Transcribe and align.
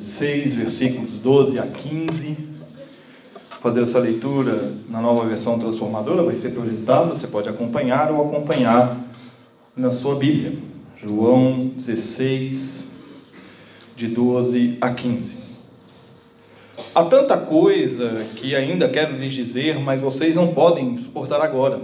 6, 0.00 0.54
versículos 0.54 1.18
12 1.18 1.58
a 1.58 1.66
15. 1.66 2.36
Fazer 3.60 3.82
essa 3.82 3.98
leitura 3.98 4.72
na 4.88 5.02
nova 5.02 5.26
versão 5.26 5.58
transformadora 5.58 6.22
vai 6.22 6.34
ser 6.34 6.50
projetada, 6.50 7.10
você 7.10 7.26
pode 7.26 7.48
acompanhar 7.48 8.10
ou 8.10 8.26
acompanhar 8.26 8.96
na 9.76 9.90
sua 9.90 10.16
Bíblia. 10.16 10.54
João 10.96 11.72
16, 11.76 12.88
de 13.94 14.08
12 14.08 14.78
a 14.80 14.90
15. 14.90 15.36
Há 16.94 17.04
tanta 17.04 17.36
coisa 17.36 18.24
que 18.36 18.56
ainda 18.56 18.88
quero 18.88 19.16
lhes 19.16 19.34
dizer, 19.34 19.78
mas 19.78 20.00
vocês 20.00 20.36
não 20.36 20.54
podem 20.54 20.96
suportar 20.96 21.40
agora. 21.42 21.80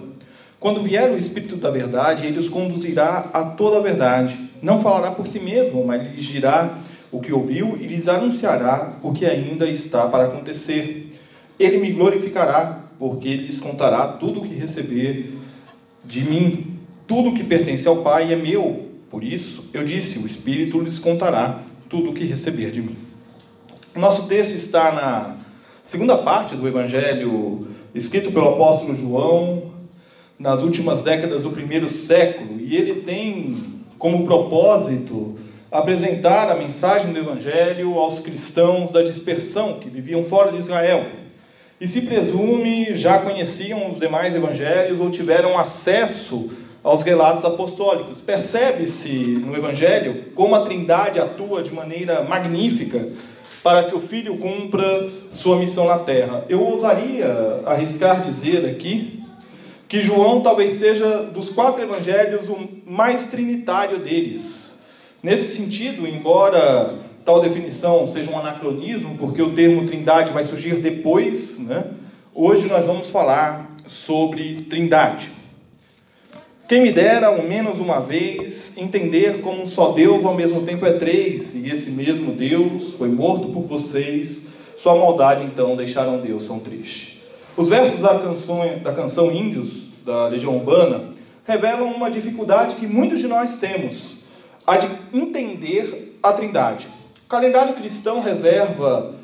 Quando 0.58 0.82
vier 0.82 1.10
o 1.12 1.16
Espírito 1.16 1.56
da 1.56 1.70
Verdade, 1.70 2.26
ele 2.26 2.38
os 2.38 2.48
conduzirá 2.48 3.28
a 3.32 3.44
toda 3.44 3.76
a 3.76 3.80
verdade. 3.80 4.38
Não 4.62 4.80
falará 4.80 5.10
por 5.10 5.26
si 5.26 5.38
mesmo, 5.38 5.86
mas 5.86 6.02
lhes 6.02 6.24
dirá 6.24 6.78
o 7.10 7.20
que 7.20 7.32
ouviu 7.32 7.76
e 7.80 7.86
lhes 7.86 8.08
anunciará 8.08 8.98
o 9.02 9.12
que 9.12 9.24
ainda 9.24 9.68
está 9.68 10.06
para 10.06 10.24
acontecer. 10.24 11.18
Ele 11.58 11.78
me 11.78 11.92
glorificará, 11.92 12.84
porque 12.98 13.34
lhes 13.34 13.60
contará 13.60 14.06
tudo 14.08 14.40
o 14.40 14.42
que 14.42 14.54
receber 14.54 15.34
de 16.04 16.22
mim. 16.22 16.78
Tudo 17.06 17.30
o 17.30 17.34
que 17.34 17.42
pertence 17.42 17.88
ao 17.88 17.98
Pai 17.98 18.32
é 18.32 18.36
meu. 18.36 18.88
Por 19.10 19.24
isso, 19.24 19.64
eu 19.72 19.82
disse: 19.82 20.18
o 20.18 20.26
Espírito 20.26 20.80
lhes 20.80 20.98
contará 20.98 21.62
tudo 21.88 22.10
o 22.10 22.14
que 22.14 22.24
receber 22.24 22.70
de 22.70 22.82
mim. 22.82 22.96
Nosso 23.96 24.26
texto 24.28 24.54
está 24.54 24.92
na 24.92 25.36
segunda 25.82 26.16
parte 26.18 26.54
do 26.54 26.68
Evangelho 26.68 27.58
escrito 27.94 28.30
pelo 28.30 28.50
apóstolo 28.50 28.94
João, 28.94 29.72
nas 30.38 30.62
últimas 30.62 31.02
décadas 31.02 31.42
do 31.42 31.50
primeiro 31.50 31.88
século, 31.88 32.60
e 32.60 32.76
ele 32.76 33.00
tem 33.00 33.56
como 33.98 34.24
propósito 34.24 35.36
apresentar 35.70 36.50
a 36.50 36.54
mensagem 36.54 37.12
do 37.12 37.18
Evangelho 37.18 37.98
aos 37.98 38.20
cristãos 38.20 38.90
da 38.90 39.02
dispersão 39.02 39.78
que 39.78 39.90
viviam 39.90 40.24
fora 40.24 40.50
de 40.50 40.58
Israel. 40.58 41.04
E 41.80 41.86
se 41.86 42.00
presume 42.00 42.92
já 42.94 43.18
conheciam 43.18 43.90
os 43.90 44.00
demais 44.00 44.34
evangelhos 44.34 44.98
ou 44.98 45.10
tiveram 45.10 45.58
acesso 45.58 46.50
aos 46.82 47.02
relatos 47.02 47.44
apostólicos. 47.44 48.20
Percebe-se 48.20 49.08
no 49.08 49.56
Evangelho 49.56 50.24
como 50.34 50.54
a 50.54 50.64
Trindade 50.64 51.20
atua 51.20 51.62
de 51.62 51.72
maneira 51.72 52.22
magnífica 52.22 53.08
para 53.62 53.84
que 53.84 53.94
o 53.94 54.00
Filho 54.00 54.38
cumpra 54.38 55.08
sua 55.30 55.56
missão 55.56 55.86
na 55.86 55.98
terra. 55.98 56.44
Eu 56.48 56.62
ousaria 56.62 57.62
arriscar 57.66 58.22
dizer 58.22 58.64
aqui 58.64 59.22
que 59.86 60.00
João 60.00 60.40
talvez 60.40 60.74
seja 60.74 61.22
dos 61.22 61.48
quatro 61.48 61.82
evangelhos 61.82 62.48
o 62.48 62.58
mais 62.86 63.26
trinitário 63.26 63.98
deles. 63.98 64.67
Nesse 65.28 65.54
sentido, 65.54 66.08
embora 66.08 66.90
tal 67.22 67.42
definição 67.42 68.06
seja 68.06 68.30
um 68.30 68.38
anacronismo, 68.38 69.18
porque 69.18 69.42
o 69.42 69.52
termo 69.52 69.86
trindade 69.86 70.32
vai 70.32 70.42
surgir 70.42 70.76
depois, 70.76 71.58
né? 71.58 71.84
hoje 72.34 72.66
nós 72.66 72.86
vamos 72.86 73.10
falar 73.10 73.76
sobre 73.84 74.62
trindade. 74.70 75.30
Quem 76.66 76.80
me 76.80 76.90
dera, 76.90 77.26
ao 77.26 77.42
menos 77.42 77.78
uma 77.78 78.00
vez, 78.00 78.72
entender 78.74 79.42
como 79.42 79.62
um 79.62 79.66
só 79.66 79.92
Deus 79.92 80.24
ao 80.24 80.32
mesmo 80.32 80.62
tempo 80.62 80.86
é 80.86 80.92
três, 80.94 81.54
e 81.54 81.68
esse 81.68 81.90
mesmo 81.90 82.32
Deus 82.32 82.94
foi 82.94 83.08
morto 83.08 83.48
por 83.48 83.64
vocês, 83.64 84.40
sua 84.78 84.96
maldade 84.96 85.44
então 85.44 85.76
deixaram 85.76 86.22
Deus 86.22 86.46
tão 86.46 86.58
triste. 86.58 87.22
Os 87.54 87.68
versos 87.68 88.00
da 88.00 88.18
canção, 88.18 88.60
da 88.82 88.94
canção 88.94 89.30
Índios, 89.30 89.90
da 90.06 90.26
Legião 90.28 90.56
Urbana, 90.56 91.10
revelam 91.46 91.92
uma 91.92 92.10
dificuldade 92.10 92.76
que 92.76 92.86
muitos 92.86 93.18
de 93.18 93.28
nós 93.28 93.58
temos 93.58 94.17
a 94.68 94.76
de 94.76 94.86
entender 95.14 96.18
a 96.22 96.30
Trindade. 96.30 96.88
O 97.24 97.28
calendário 97.28 97.72
cristão 97.72 98.20
reserva 98.20 99.14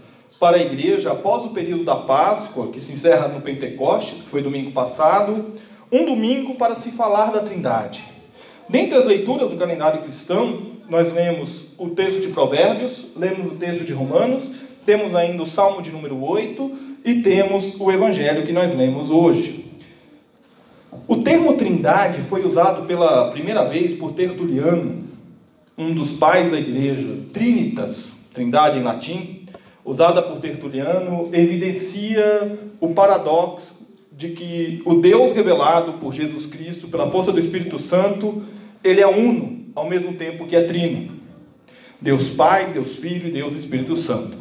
para 0.41 0.57
a 0.57 0.61
igreja, 0.61 1.13
após 1.13 1.45
o 1.45 1.51
período 1.51 1.85
da 1.85 1.97
Páscoa, 1.97 2.69
que 2.69 2.81
se 2.81 2.93
encerra 2.93 3.29
no 3.29 3.43
Pentecostes, 3.43 4.23
que 4.23 4.29
foi 4.31 4.43
domingo 4.43 4.73
passado, 4.73 5.53
um 5.93 6.07
domingo 6.07 6.55
para 6.55 6.75
se 6.75 6.91
falar 6.93 7.31
da 7.31 7.41
Trindade. 7.41 8.03
Dentre 8.71 8.97
as 8.97 9.05
leituras 9.05 9.51
do 9.51 9.59
calendário 9.59 10.01
cristão, 10.01 10.63
nós 10.89 11.13
lemos 11.13 11.67
o 11.77 11.91
texto 11.91 12.23
de 12.23 12.29
Provérbios, 12.29 13.05
lemos 13.15 13.53
o 13.53 13.57
texto 13.57 13.85
de 13.85 13.93
Romanos, 13.93 14.51
temos 14.87 15.15
ainda 15.15 15.43
o 15.43 15.47
Salmo 15.47 15.83
de 15.83 15.91
número 15.91 16.25
8 16.25 16.73
e 17.05 17.17
temos 17.17 17.79
o 17.79 17.93
Evangelho 17.93 18.47
que 18.47 18.53
nós 18.53 18.75
lemos 18.75 19.11
hoje. 19.11 19.63
O 21.07 21.17
termo 21.17 21.53
Trindade 21.53 22.23
foi 22.23 22.47
usado 22.47 22.87
pela 22.87 23.31
primeira 23.31 23.63
vez 23.65 23.95
por 23.95 24.13
Tertuliano 24.13 25.13
um 25.77 25.93
dos 25.93 26.13
pais 26.13 26.53
da 26.53 26.59
igreja, 26.59 27.19
Trinitas, 27.33 28.15
trindade 28.33 28.79
em 28.79 28.83
latim, 28.83 29.41
usada 29.85 30.23
por 30.23 30.39
Tertuliano, 30.39 31.29
evidencia 31.33 32.59
o 32.81 32.95
paradoxo 32.95 33.75
de 34.11 34.31
que 34.31 34.83
o 34.85 34.95
Deus 34.95 35.33
revelado 35.33 35.95
por 35.95 36.13
Jesus 36.13 36.47
Cristo, 36.47 36.89
pela 36.89 37.11
força 37.11 37.33
do 37.33 37.39
Espírito 37.39 37.79
Santo, 37.79 38.43
ele 38.83 39.01
é 39.01 39.07
uno, 39.07 39.67
ao 39.75 39.89
mesmo 39.89 40.15
tempo 40.15 40.47
que 40.47 40.55
é 40.55 40.63
trino. 40.63 41.13
Deus 42.01 42.31
Pai, 42.31 42.73
Deus 42.73 42.97
Filho 42.97 43.29
e 43.29 43.33
Deus 43.33 43.55
Espírito 43.55 43.97
Santo. 43.97 44.37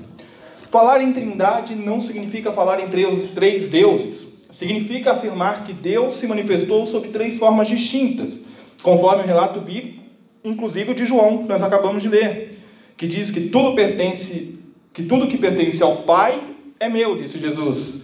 Falar 0.70 1.02
em 1.02 1.14
trindade 1.14 1.76
não 1.76 2.00
significa 2.00 2.52
falar 2.52 2.80
em 2.80 2.88
três, 2.88 3.32
três 3.32 3.70
deuses. 3.70 4.28
Significa 4.52 5.14
afirmar 5.14 5.64
que 5.64 5.74
Deus 5.74 6.16
se 6.16 6.28
manifestou 6.28 6.86
sob 6.86 7.08
três 7.08 7.38
formas 7.38 7.68
distintas, 7.68 8.44
conforme 8.84 9.24
o 9.24 9.26
relato 9.26 9.60
bíblico 9.60 10.03
inclusive 10.44 10.92
o 10.92 10.96
de 10.96 11.06
João, 11.06 11.40
que 11.40 11.50
nós 11.50 11.64
acabamos 11.64 12.02
de 12.02 12.09
ler, 12.09 12.59
que 12.98 13.08
diz 13.08 13.31
que 13.31 13.50
tudo 13.50 13.76
pertence, 13.76 14.59
que 14.94 15.04
tudo 15.04 15.28
que 15.28 15.38
pertence 15.38 15.81
ao 15.81 15.98
Pai 15.98 16.42
é 16.80 16.90
meu, 16.90 17.18
disse 17.18 17.40
Jesus. 17.40 17.98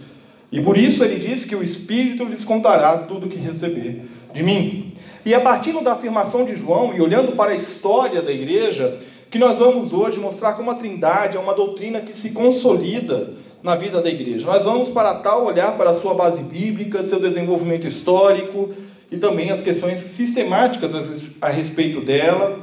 E 0.50 0.60
por 0.60 0.76
isso 0.76 1.04
ele 1.04 1.18
diz 1.18 1.44
que 1.44 1.54
o 1.54 1.62
Espírito 1.62 2.24
lhes 2.24 2.44
contará 2.44 2.98
tudo 2.98 3.28
que 3.28 3.36
receber 3.36 4.02
de 4.32 4.42
mim. 4.42 4.92
E 5.24 5.34
a 5.34 5.40
partir 5.40 5.72
da 5.82 5.92
afirmação 5.92 6.44
de 6.44 6.56
João 6.56 6.94
e 6.94 7.00
olhando 7.00 7.32
para 7.32 7.52
a 7.52 7.54
história 7.54 8.22
da 8.22 8.32
igreja, 8.32 8.98
que 9.30 9.38
nós 9.38 9.58
vamos 9.58 9.92
hoje 9.92 10.18
mostrar 10.18 10.54
como 10.54 10.70
a 10.70 10.74
Trindade 10.74 11.36
é 11.36 11.40
uma 11.40 11.54
doutrina 11.54 12.00
que 12.00 12.16
se 12.16 12.30
consolida 12.30 13.34
na 13.62 13.76
vida 13.76 14.00
da 14.00 14.08
igreja. 14.08 14.46
Nós 14.46 14.64
vamos 14.64 14.88
para 14.88 15.14
tal 15.16 15.44
olhar 15.44 15.76
para 15.76 15.90
a 15.90 15.94
sua 15.94 16.14
base 16.14 16.42
bíblica, 16.42 17.02
seu 17.02 17.20
desenvolvimento 17.20 17.86
histórico, 17.86 18.70
e 19.10 19.18
também 19.18 19.50
as 19.50 19.60
questões 19.60 19.98
sistemáticas 19.98 20.92
a 21.40 21.48
respeito 21.48 22.00
dela 22.00 22.60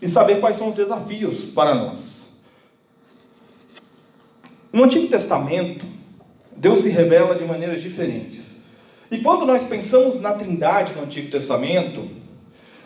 e 0.00 0.08
saber 0.08 0.40
quais 0.40 0.56
são 0.56 0.68
os 0.68 0.74
desafios 0.74 1.46
para 1.46 1.74
nós. 1.74 2.26
No 4.72 4.84
Antigo 4.84 5.08
Testamento, 5.08 5.84
Deus 6.56 6.80
se 6.80 6.88
revela 6.88 7.34
de 7.34 7.44
maneiras 7.44 7.82
diferentes. 7.82 8.58
E 9.10 9.18
quando 9.18 9.46
nós 9.46 9.64
pensamos 9.64 10.20
na 10.20 10.34
Trindade 10.34 10.94
no 10.94 11.02
Antigo 11.02 11.30
Testamento, 11.30 12.08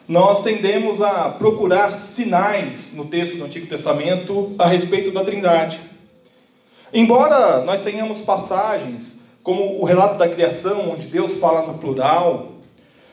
nós 0.06 0.42
tendemos 0.42 1.02
a 1.02 1.30
procurar 1.30 1.94
sinais 1.94 2.92
no 2.94 3.06
texto 3.06 3.36
do 3.36 3.44
Antigo 3.44 3.66
Testamento 3.66 4.54
a 4.58 4.66
respeito 4.66 5.10
da 5.10 5.24
Trindade. 5.24 5.80
Embora 6.92 7.64
nós 7.64 7.82
tenhamos 7.82 8.20
passagens, 8.20 9.16
como 9.42 9.80
o 9.80 9.84
relato 9.84 10.18
da 10.18 10.28
criação, 10.28 10.90
onde 10.92 11.08
Deus 11.08 11.34
fala 11.34 11.66
no 11.66 11.78
plural, 11.78 12.51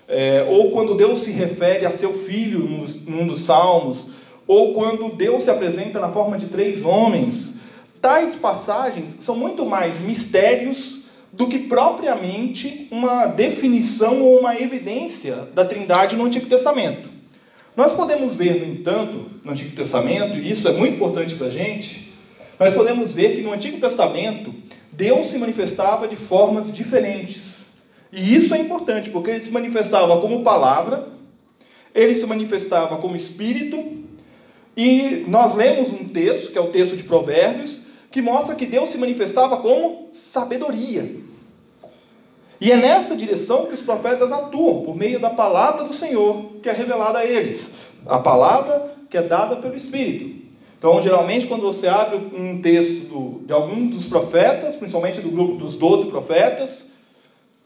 é, 0.10 0.44
ou 0.50 0.72
quando 0.72 0.96
Deus 0.96 1.22
se 1.22 1.32
refere 1.32 1.86
a 1.86 1.92
seu 1.92 2.14
filho 2.14 2.60
num 3.08 3.28
dos 3.28 3.44
salmos, 3.44 4.08
ou 4.48 4.74
quando 4.74 5.16
Deus 5.16 5.44
se 5.44 5.52
apresenta 5.52 6.00
na 6.00 6.10
forma 6.10 6.36
de 6.36 6.48
três 6.48 6.84
homens. 6.84 7.54
Tais 8.02 8.36
passagens 8.36 9.16
são 9.20 9.36
muito 9.36 9.64
mais 9.66 10.00
mistérios 10.00 11.02
do 11.32 11.48
que 11.48 11.60
propriamente 11.60 12.88
uma 12.90 13.28
definição 13.28 14.22
ou 14.24 14.40
uma 14.40 14.60
evidência 14.60 15.48
da 15.54 15.64
Trindade 15.64 16.16
no 16.16 16.26
Antigo 16.26 16.48
Testamento. 16.48 17.08
Nós 17.78 17.94
podemos 17.94 18.36
ver, 18.36 18.66
no 18.66 18.74
entanto, 18.74 19.26
no 19.44 19.52
Antigo 19.52 19.76
Testamento, 19.76 20.38
e 20.38 20.50
isso 20.52 20.68
é 20.68 20.74
muito 20.74 20.96
importante 20.96 21.36
para 21.36 21.48
a 21.48 21.52
gente, 21.52 22.12
nós 22.60 22.74
podemos 22.74 23.14
ver 23.14 23.36
que 23.36 23.42
no 23.42 23.54
Antigo 23.54 23.80
Testamento 23.80 24.54
Deus 24.92 25.28
se 25.28 25.38
manifestava 25.38 26.08
de 26.08 26.16
formas 26.16 26.72
diferentes. 26.72 27.49
E 28.12 28.36
isso 28.36 28.54
é 28.54 28.58
importante, 28.60 29.10
porque 29.10 29.30
ele 29.30 29.40
se 29.40 29.52
manifestava 29.52 30.20
como 30.20 30.44
palavra, 30.44 31.08
ele 31.94 32.16
se 32.16 32.26
manifestava 32.26 32.98
como 32.98 33.16
espírito, 33.16 34.00
e 34.76 35.26
nós 35.28 35.54
lemos 35.54 35.90
um 35.90 36.08
texto, 36.08 36.52
que 36.52 36.58
é 36.58 36.62
o 36.62 36.70
texto 36.70 36.96
de 36.96 37.04
Provérbios, 37.04 37.82
que 38.12 38.22
mostra 38.22 38.56
que 38.56 38.66
Deus 38.66 38.90
se 38.90 38.98
manifestava 38.98 39.58
como 39.58 40.10
sabedoria. 40.12 41.10
E 42.62 42.72
é 42.72 42.78
nessa 42.78 43.16
direção 43.16 43.68
que 43.68 43.74
os 43.74 43.82
profetas 43.82 44.32
atuam, 44.32 44.82
por 44.82 44.96
meio 44.96 45.20
da 45.20 45.30
palavra 45.30 45.84
do 45.84 45.94
Senhor 45.94 46.54
que 46.62 46.70
é 46.70 46.74
revelada 46.74 47.20
a 47.20 47.26
eles. 47.26 47.72
A 48.06 48.20
palavra 48.20 48.92
que 49.10 49.18
é 49.18 49.22
dada 49.22 49.56
pelo 49.56 49.76
Espírito. 49.76 50.48
Então, 50.78 51.02
geralmente, 51.02 51.48
quando 51.48 51.64
você 51.64 51.88
abre 51.88 52.18
um 52.18 52.62
texto 52.62 53.42
de 53.46 53.52
algum 53.52 53.88
dos 53.88 54.06
profetas, 54.06 54.76
principalmente 54.76 55.20
do 55.20 55.30
grupo 55.30 55.56
dos 55.56 55.76
doze 55.76 56.06
profetas, 56.06 56.86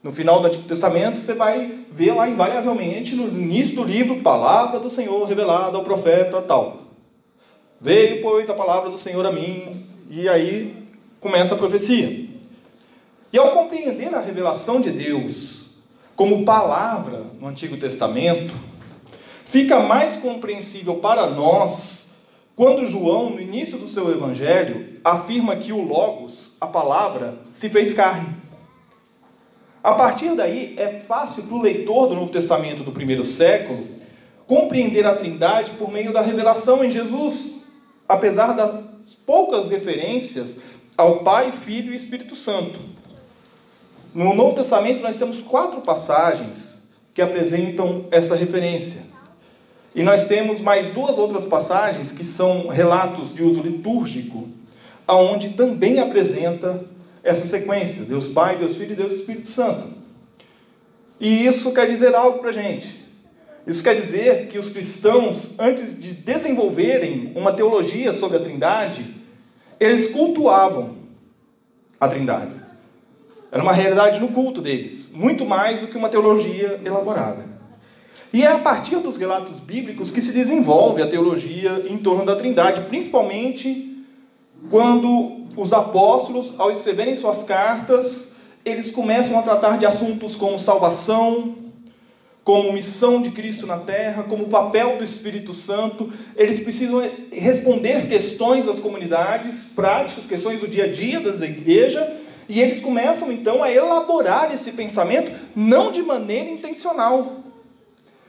no 0.04 0.12
final 0.12 0.38
do 0.38 0.46
Antigo 0.46 0.64
Testamento, 0.64 1.18
você 1.18 1.32
vai 1.32 1.78
ver 1.90 2.12
lá 2.12 2.28
invariavelmente, 2.28 3.14
no 3.14 3.26
início 3.26 3.74
do 3.74 3.84
livro, 3.84 4.20
palavra 4.20 4.78
do 4.78 4.90
Senhor 4.90 5.26
revelada 5.26 5.78
ao 5.78 5.82
profeta 5.82 6.42
tal. 6.42 6.82
Veio, 7.80 8.20
pois, 8.20 8.50
a 8.50 8.54
palavra 8.54 8.90
do 8.90 8.98
Senhor 8.98 9.24
a 9.24 9.32
mim, 9.32 9.82
e 10.10 10.28
aí 10.28 10.86
começa 11.18 11.54
a 11.54 11.56
profecia. 11.56 12.28
E 13.32 13.38
ao 13.38 13.52
compreender 13.52 14.14
a 14.14 14.20
revelação 14.20 14.78
de 14.78 14.90
Deus 14.90 15.64
como 16.14 16.44
palavra 16.44 17.24
no 17.40 17.48
Antigo 17.48 17.78
Testamento, 17.78 18.54
fica 19.46 19.80
mais 19.80 20.18
compreensível 20.18 20.96
para 20.96 21.30
nós 21.30 22.10
quando 22.54 22.86
João, 22.86 23.30
no 23.30 23.40
início 23.40 23.78
do 23.78 23.88
seu 23.88 24.10
evangelho, 24.10 25.00
afirma 25.02 25.56
que 25.56 25.72
o 25.72 25.82
Logos, 25.82 26.52
a 26.60 26.66
palavra, 26.66 27.38
se 27.50 27.70
fez 27.70 27.94
carne. 27.94 28.43
A 29.84 29.92
partir 29.92 30.34
daí, 30.34 30.74
é 30.78 30.98
fácil 30.98 31.42
para 31.42 31.54
o 31.54 31.60
leitor 31.60 32.08
do 32.08 32.14
Novo 32.14 32.32
Testamento 32.32 32.82
do 32.82 32.90
primeiro 32.90 33.22
século 33.22 33.84
compreender 34.46 35.04
a 35.04 35.14
Trindade 35.14 35.72
por 35.72 35.92
meio 35.92 36.10
da 36.10 36.22
revelação 36.22 36.82
em 36.82 36.88
Jesus, 36.88 37.58
apesar 38.08 38.52
das 38.54 38.82
poucas 39.26 39.68
referências 39.68 40.56
ao 40.96 41.18
Pai, 41.18 41.52
Filho 41.52 41.92
e 41.92 41.96
Espírito 41.96 42.34
Santo. 42.34 42.80
No 44.14 44.32
Novo 44.32 44.54
Testamento, 44.54 45.02
nós 45.02 45.18
temos 45.18 45.42
quatro 45.42 45.82
passagens 45.82 46.78
que 47.12 47.20
apresentam 47.20 48.06
essa 48.10 48.34
referência. 48.34 49.02
E 49.94 50.02
nós 50.02 50.26
temos 50.26 50.62
mais 50.62 50.88
duas 50.94 51.18
outras 51.18 51.44
passagens 51.44 52.10
que 52.10 52.24
são 52.24 52.68
relatos 52.68 53.34
de 53.34 53.42
uso 53.42 53.60
litúrgico, 53.60 54.48
aonde 55.06 55.50
também 55.50 56.00
apresenta 56.00 56.93
essa 57.24 57.46
sequência: 57.46 58.04
Deus 58.04 58.28
Pai, 58.28 58.56
Deus 58.56 58.76
Filho 58.76 58.92
e 58.92 58.96
Deus 58.96 59.12
Espírito 59.12 59.48
Santo. 59.48 59.88
E 61.18 61.46
isso 61.46 61.72
quer 61.72 61.88
dizer 61.88 62.14
algo 62.14 62.38
para 62.38 62.50
a 62.50 62.52
gente. 62.52 63.02
Isso 63.66 63.82
quer 63.82 63.94
dizer 63.94 64.48
que 64.48 64.58
os 64.58 64.68
cristãos, 64.68 65.50
antes 65.58 65.98
de 65.98 66.12
desenvolverem 66.12 67.32
uma 67.34 67.50
teologia 67.50 68.12
sobre 68.12 68.36
a 68.36 68.40
Trindade, 68.40 69.06
eles 69.80 70.06
cultuavam 70.06 70.96
a 71.98 72.06
Trindade. 72.06 72.52
Era 73.50 73.62
uma 73.62 73.72
realidade 73.72 74.20
no 74.20 74.28
culto 74.28 74.60
deles, 74.60 75.10
muito 75.14 75.46
mais 75.46 75.80
do 75.80 75.86
que 75.86 75.96
uma 75.96 76.10
teologia 76.10 76.80
elaborada. 76.84 77.46
E 78.32 78.42
é 78.42 78.48
a 78.48 78.58
partir 78.58 78.96
dos 78.96 79.16
relatos 79.16 79.60
bíblicos 79.60 80.10
que 80.10 80.20
se 80.20 80.32
desenvolve 80.32 81.00
a 81.00 81.06
teologia 81.06 81.86
em 81.88 81.96
torno 81.96 82.26
da 82.26 82.34
Trindade, 82.34 82.82
principalmente 82.82 84.04
quando 84.68 85.43
os 85.56 85.72
apóstolos, 85.72 86.52
ao 86.58 86.70
escreverem 86.70 87.16
suas 87.16 87.42
cartas, 87.42 88.32
eles 88.64 88.90
começam 88.90 89.38
a 89.38 89.42
tratar 89.42 89.78
de 89.78 89.86
assuntos 89.86 90.34
como 90.34 90.58
salvação, 90.58 91.54
como 92.42 92.72
missão 92.72 93.22
de 93.22 93.30
Cristo 93.30 93.66
na 93.66 93.78
terra, 93.78 94.24
como 94.24 94.48
papel 94.48 94.98
do 94.98 95.04
Espírito 95.04 95.54
Santo. 95.54 96.12
Eles 96.36 96.60
precisam 96.60 97.02
responder 97.32 98.06
questões 98.08 98.66
das 98.66 98.78
comunidades, 98.78 99.64
práticas, 99.74 100.26
questões 100.26 100.60
do 100.60 100.68
dia 100.68 100.84
a 100.84 100.92
dia 100.92 101.20
da 101.20 101.46
igreja, 101.46 102.16
e 102.48 102.60
eles 102.60 102.80
começam 102.80 103.32
então 103.32 103.62
a 103.62 103.72
elaborar 103.72 104.52
esse 104.52 104.72
pensamento, 104.72 105.32
não 105.56 105.90
de 105.90 106.02
maneira 106.02 106.50
intencional, 106.50 107.44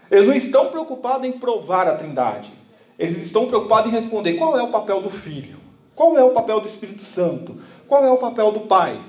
eles 0.10 0.28
não 0.28 0.36
estão 0.36 0.68
preocupados 0.68 1.28
em 1.28 1.32
provar 1.32 1.88
a 1.88 1.96
Trindade. 1.96 2.54
Eles 2.98 3.18
estão 3.18 3.48
preocupados 3.48 3.92
em 3.92 3.96
responder 3.96 4.34
qual 4.34 4.58
é 4.58 4.64
o 4.64 4.70
papel 4.70 5.02
do 5.02 5.10
Filho, 5.10 5.58
qual 5.96 6.18
é 6.18 6.24
o 6.24 6.32
papel 6.32 6.60
do 6.60 6.68
Espírito 6.68 7.02
Santo, 7.02 7.58
qual 7.88 8.04
é 8.04 8.12
o 8.12 8.18
papel 8.18 8.52
do 8.52 8.62
Pai. 8.62 9.00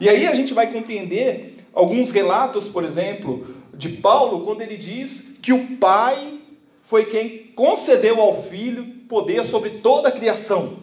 E 0.00 0.08
aí 0.08 0.26
a 0.26 0.34
gente 0.34 0.54
vai 0.54 0.72
compreender 0.72 1.56
alguns 1.72 2.10
relatos, 2.10 2.68
por 2.68 2.84
exemplo, 2.84 3.46
de 3.74 3.88
Paulo, 3.88 4.44
quando 4.44 4.62
ele 4.62 4.76
diz 4.76 5.36
que 5.42 5.52
o 5.52 5.76
Pai 5.76 6.40
foi 6.82 7.04
quem 7.04 7.52
concedeu 7.54 8.20
ao 8.20 8.42
Filho 8.42 8.84
poder 9.08 9.44
sobre 9.44 9.70
toda 9.70 10.08
a 10.08 10.12
criação. 10.12 10.78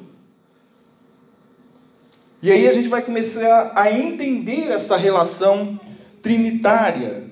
E 2.41 2.51
aí 2.51 2.67
a 2.67 2.73
gente 2.73 2.87
vai 2.87 3.01
começar 3.01 3.73
a 3.75 3.91
entender 3.91 4.69
essa 4.69 4.95
relação 4.95 5.79
trinitária 6.21 7.29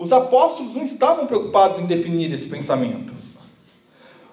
os 0.00 0.14
apóstolos 0.14 0.76
não 0.76 0.82
estavam 0.82 1.26
preocupados 1.26 1.78
em 1.78 1.84
definir 1.84 2.32
esse 2.32 2.46
pensamento. 2.46 3.12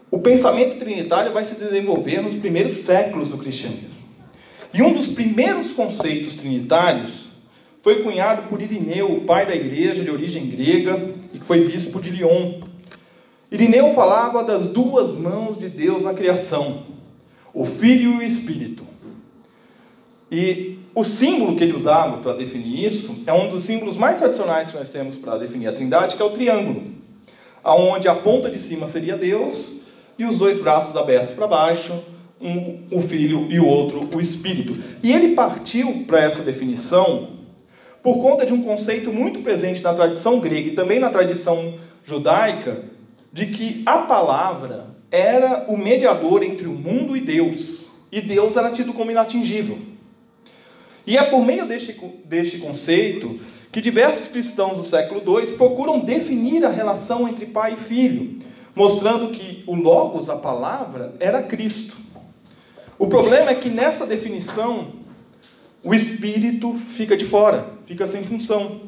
O 0.09 0.19
pensamento 0.19 0.77
trinitário 0.77 1.33
vai 1.33 1.43
se 1.43 1.55
desenvolver 1.55 2.21
nos 2.21 2.35
primeiros 2.35 2.73
séculos 2.77 3.29
do 3.29 3.37
cristianismo. 3.37 3.99
E 4.73 4.81
um 4.81 4.93
dos 4.93 5.07
primeiros 5.07 5.71
conceitos 5.71 6.35
trinitários 6.35 7.27
foi 7.81 8.01
cunhado 8.03 8.43
por 8.43 8.61
Irineu, 8.61 9.11
o 9.11 9.21
pai 9.21 9.45
da 9.45 9.55
igreja 9.55 10.03
de 10.03 10.09
origem 10.09 10.47
grega 10.47 10.99
e 11.33 11.39
que 11.39 11.45
foi 11.45 11.65
bispo 11.65 11.99
de 11.99 12.09
Lyon. 12.09 12.61
Irineu 13.51 13.91
falava 13.91 14.43
das 14.43 14.67
duas 14.67 15.13
mãos 15.13 15.57
de 15.57 15.69
Deus 15.69 16.03
na 16.03 16.13
criação, 16.13 16.83
o 17.53 17.65
Filho 17.65 18.13
e 18.13 18.17
o 18.17 18.23
Espírito. 18.23 18.85
E 20.29 20.79
o 20.93 21.03
símbolo 21.03 21.55
que 21.55 21.63
ele 21.63 21.75
usava 21.75 22.17
para 22.17 22.33
definir 22.33 22.85
isso 22.85 23.23
é 23.25 23.33
um 23.33 23.47
dos 23.47 23.63
símbolos 23.63 23.95
mais 23.95 24.17
tradicionais 24.17 24.71
que 24.71 24.77
nós 24.77 24.91
temos 24.91 25.15
para 25.15 25.37
definir 25.37 25.67
a 25.67 25.73
Trindade, 25.73 26.15
que 26.15 26.21
é 26.21 26.25
o 26.25 26.31
triângulo, 26.31 26.83
aonde 27.63 28.07
a 28.07 28.15
ponta 28.15 28.49
de 28.49 28.59
cima 28.59 28.85
seria 28.85 29.15
Deus 29.15 29.76
e 30.17 30.25
os 30.25 30.37
dois 30.37 30.59
braços 30.59 30.95
abertos 30.95 31.31
para 31.31 31.47
baixo, 31.47 31.93
um, 32.39 32.83
o 32.91 33.01
Filho 33.01 33.47
e 33.49 33.59
o 33.59 33.65
outro 33.65 34.07
o 34.13 34.21
Espírito. 34.21 34.77
E 35.03 35.11
ele 35.11 35.35
partiu 35.35 36.05
para 36.07 36.21
essa 36.21 36.43
definição 36.43 37.37
por 38.01 38.19
conta 38.19 38.45
de 38.45 38.53
um 38.53 38.61
conceito 38.61 39.11
muito 39.11 39.41
presente 39.41 39.83
na 39.83 39.93
tradição 39.93 40.39
grega 40.39 40.69
e 40.69 40.75
também 40.75 40.99
na 40.99 41.09
tradição 41.09 41.75
judaica, 42.03 42.85
de 43.33 43.47
que 43.47 43.83
a 43.85 43.99
palavra 43.99 44.87
era 45.11 45.65
o 45.67 45.77
mediador 45.77 46.43
entre 46.43 46.67
o 46.67 46.73
mundo 46.73 47.17
e 47.17 47.21
Deus, 47.21 47.85
e 48.11 48.21
Deus 48.21 48.55
era 48.55 48.71
tido 48.71 48.93
como 48.93 49.11
inatingível. 49.11 49.77
E 51.05 51.17
é 51.17 51.23
por 51.23 51.43
meio 51.43 51.65
deste, 51.65 51.93
deste 52.25 52.57
conceito 52.59 53.39
que 53.71 53.81
diversos 53.81 54.27
cristãos 54.27 54.77
do 54.77 54.83
século 54.83 55.21
II 55.21 55.53
procuram 55.53 55.99
definir 55.99 56.65
a 56.65 56.69
relação 56.69 57.27
entre 57.27 57.45
pai 57.45 57.73
e 57.73 57.77
filho, 57.77 58.39
mostrando 58.77 59.29
que 59.29 59.63
o 59.65 59.73
Logos, 59.73 60.29
a 60.29 60.35
palavra, 60.35 61.15
era 61.19 61.41
Cristo. 61.41 61.97
O 62.99 63.07
problema 63.07 63.49
é 63.49 63.55
que 63.55 63.71
nessa 63.71 64.05
definição, 64.05 64.89
o 65.83 65.95
espírito 65.95 66.75
fica 66.75 67.17
de 67.17 67.25
fora, 67.25 67.65
fica 67.85 68.05
sem 68.05 68.23
função. 68.23 68.81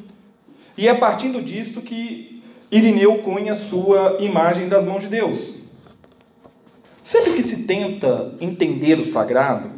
E 0.78 0.88
é 0.88 0.94
partindo 0.94 1.42
disto 1.42 1.82
que 1.82 2.44
Irineu 2.72 3.18
cunha 3.24 3.56
sua 3.56 4.18
imagem 4.20 4.70
das 4.70 4.86
mãos 4.86 5.02
de 5.02 5.10
Deus. 5.10 5.56
Sempre 7.04 7.34
que 7.34 7.42
se 7.42 7.64
tenta 7.64 8.36
entender 8.40 9.00
o 9.00 9.04
sagrado, 9.04 9.72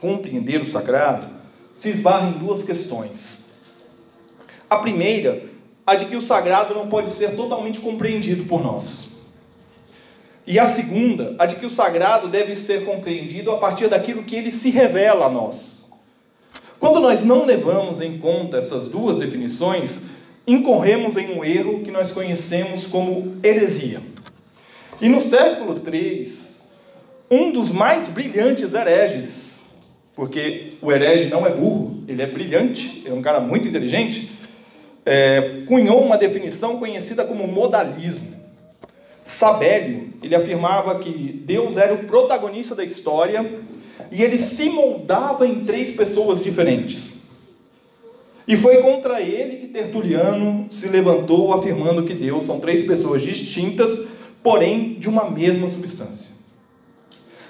compreender 0.00 0.60
o 0.60 0.66
sagrado, 0.66 1.26
se 1.74 1.88
esbarra 1.88 2.28
em 2.28 2.38
duas 2.38 2.62
questões. 2.62 3.46
A 4.70 4.76
primeira, 4.76 5.42
a 5.84 5.96
de 5.96 6.04
que 6.04 6.14
o 6.14 6.22
sagrado 6.22 6.72
não 6.72 6.86
pode 6.86 7.10
ser 7.10 7.34
totalmente 7.34 7.80
compreendido 7.80 8.44
por 8.44 8.62
nós. 8.62 9.15
E 10.46 10.58
a 10.58 10.66
segunda, 10.66 11.34
a 11.38 11.46
de 11.46 11.56
que 11.56 11.66
o 11.66 11.70
sagrado 11.70 12.28
deve 12.28 12.54
ser 12.54 12.84
compreendido 12.84 13.50
a 13.50 13.56
partir 13.58 13.88
daquilo 13.88 14.22
que 14.22 14.36
ele 14.36 14.50
se 14.50 14.70
revela 14.70 15.26
a 15.26 15.30
nós. 15.30 15.84
Quando 16.78 17.00
nós 17.00 17.24
não 17.24 17.44
levamos 17.44 18.00
em 18.00 18.18
conta 18.18 18.58
essas 18.58 18.88
duas 18.88 19.18
definições, 19.18 20.00
incorremos 20.46 21.16
em 21.16 21.36
um 21.36 21.44
erro 21.44 21.80
que 21.82 21.90
nós 21.90 22.12
conhecemos 22.12 22.86
como 22.86 23.36
heresia. 23.42 24.00
E 25.00 25.08
no 25.08 25.20
século 25.20 25.80
III, 25.84 26.28
um 27.30 27.50
dos 27.50 27.70
mais 27.70 28.08
brilhantes 28.08 28.72
hereges 28.72 29.46
porque 30.16 30.72
o 30.80 30.90
herege 30.90 31.28
não 31.28 31.46
é 31.46 31.50
burro, 31.50 32.02
ele 32.08 32.22
é 32.22 32.26
brilhante, 32.26 33.04
é 33.06 33.12
um 33.12 33.20
cara 33.20 33.38
muito 33.38 33.68
inteligente, 33.68 34.30
é, 35.04 35.62
cunhou 35.66 36.02
uma 36.02 36.16
definição 36.16 36.78
conhecida 36.78 37.22
como 37.22 37.46
modalismo. 37.46 38.34
Sabélio, 39.26 40.10
ele 40.22 40.36
afirmava 40.36 41.00
que 41.00 41.10
Deus 41.44 41.76
era 41.76 41.92
o 41.92 42.04
protagonista 42.04 42.76
da 42.76 42.84
história 42.84 43.44
e 44.12 44.22
ele 44.22 44.38
se 44.38 44.70
moldava 44.70 45.44
em 45.44 45.64
três 45.64 45.90
pessoas 45.90 46.40
diferentes. 46.40 47.12
E 48.46 48.56
foi 48.56 48.76
contra 48.80 49.20
ele 49.20 49.56
que 49.56 49.66
Tertuliano 49.66 50.66
se 50.70 50.86
levantou 50.86 51.52
afirmando 51.52 52.04
que 52.04 52.14
Deus 52.14 52.44
são 52.44 52.60
três 52.60 52.84
pessoas 52.84 53.20
distintas, 53.20 54.00
porém 54.44 54.94
de 54.94 55.08
uma 55.08 55.28
mesma 55.28 55.68
substância. 55.68 56.32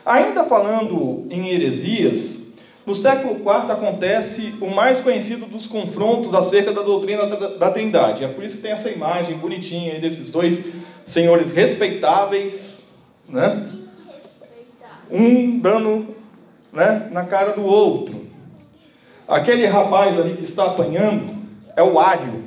Ainda 0.03 0.45
falando 0.45 1.27
em 1.29 1.51
heresias, 1.51 2.39
no 2.87 2.95
século 2.95 3.35
IV 3.35 3.71
acontece 3.71 4.55
o 4.63 4.71
mais 4.71 5.03
conhecido 5.03 5.45
dos 5.45 5.67
confrontos 5.67 6.33
acerca 6.33 6.73
da 6.73 6.81
doutrina 6.81 7.27
da 7.27 7.71
Trindade. 7.71 8.25
É 8.25 8.29
por 8.29 8.43
isso 8.43 8.57
que 8.57 8.63
tem 8.63 8.73
essa 8.73 8.89
imagem 8.89 9.37
bonitinha 9.37 10.01
desses 10.01 10.31
dois 10.31 10.59
senhores 11.07 11.53
respeitáveis, 11.53 12.83
né? 13.29 13.71
um 15.11 15.59
dando 15.61 16.17
né, 16.73 17.09
na 17.13 17.25
cara 17.25 17.53
do 17.53 17.65
outro. 17.65 18.27
Aquele 19.27 19.67
rapaz 19.67 20.19
ali 20.19 20.37
que 20.37 20.45
está 20.45 20.67
apanhando 20.67 21.35
é 21.75 21.83
o 21.83 21.99
Ário. 21.99 22.45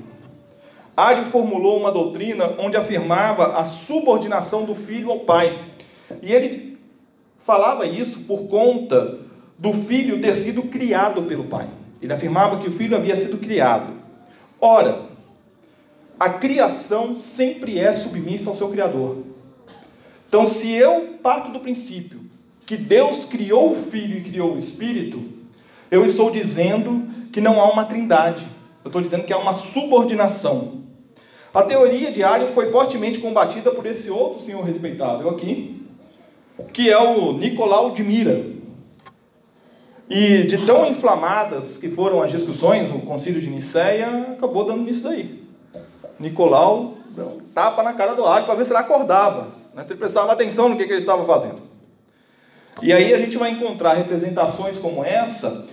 Ário 0.96 1.26
formulou 1.26 1.80
uma 1.80 1.92
doutrina 1.92 2.54
onde 2.60 2.76
afirmava 2.76 3.58
a 3.58 3.64
subordinação 3.64 4.66
do 4.66 4.76
filho 4.76 5.10
ao 5.10 5.20
pai. 5.20 5.58
E 6.22 6.34
ele 6.34 6.78
falava 7.40 7.86
isso 7.86 8.22
por 8.22 8.48
conta 8.48 9.20
do 9.58 9.74
filho 9.74 10.22
ter 10.22 10.36
sido 10.36 10.64
criado 10.64 11.24
pelo 11.24 11.46
pai. 11.46 11.68
Ele 12.02 12.14
afirmava 12.14 12.58
que 12.58 12.68
o 12.68 12.72
filho 12.72 12.96
havia 12.96 13.16
sido 13.16 13.38
criado. 13.38 13.94
Ora, 14.60 15.09
a 16.20 16.30
criação 16.30 17.16
sempre 17.16 17.80
é 17.80 17.94
submissa 17.94 18.50
ao 18.50 18.56
seu 18.56 18.68
Criador. 18.68 19.24
Então, 20.28 20.46
se 20.46 20.70
eu 20.72 21.18
parto 21.24 21.50
do 21.52 21.62
princípio 21.62 22.20
que 22.66 22.76
Deus 22.76 23.26
criou 23.26 23.72
o 23.72 23.76
Filho 23.76 24.18
e 24.18 24.24
criou 24.24 24.54
o 24.54 24.58
Espírito, 24.58 25.24
eu 25.90 26.06
estou 26.06 26.30
dizendo 26.30 27.08
que 27.32 27.40
não 27.40 27.60
há 27.62 27.72
uma 27.72 27.86
trindade. 27.86 28.46
Eu 28.84 28.90
estou 28.90 29.02
dizendo 29.02 29.24
que 29.24 29.34
há 29.34 29.38
uma 29.38 29.54
subordinação. 29.54 30.82
A 31.54 31.64
teoria 31.64 32.12
de 32.12 32.22
Arius 32.22 32.52
foi 32.52 32.70
fortemente 32.70 33.20
combatida 33.20 33.72
por 33.72 33.86
esse 33.86 34.10
outro 34.12 34.42
senhor 34.42 34.64
respeitável 34.64 35.30
aqui, 35.30 35.84
que 36.74 36.92
é 36.92 36.98
o 37.00 37.34
Nicolau 37.34 37.92
de 37.92 38.04
Mira. 38.04 38.46
E 40.10 40.44
de 40.44 40.64
tão 40.66 40.86
inflamadas 40.86 41.78
que 41.78 41.88
foram 41.88 42.22
as 42.22 42.30
discussões, 42.30 42.92
o 42.92 43.00
concílio 43.00 43.42
de 43.42 43.50
Nicéia 43.50 44.34
acabou 44.34 44.66
dando 44.66 44.84
nisso 44.84 45.04
daí. 45.04 45.39
Nicolau 46.20 46.96
deu 47.12 47.26
um 47.26 47.40
tapa 47.54 47.82
na 47.82 47.94
cara 47.94 48.14
do 48.14 48.26
Ari 48.26 48.46
para 48.46 48.56
ver 48.56 48.66
se 48.66 48.72
ele 48.72 48.80
acordava, 48.80 49.48
né? 49.74 49.84
se 49.84 49.94
ele 49.94 50.00
prestava 50.00 50.32
atenção 50.32 50.70
no 50.70 50.78
que, 50.78 50.86
que 50.86 50.92
ele 50.92 51.00
estava 51.00 51.24
fazendo. 51.26 51.70
E 52.82 52.94
aí 52.94 53.14
a 53.14 53.18
gente 53.18 53.38
vai 53.38 53.52
encontrar 53.52 53.94
representações 53.94 54.78
como 54.78 55.04
essa, 55.04 55.66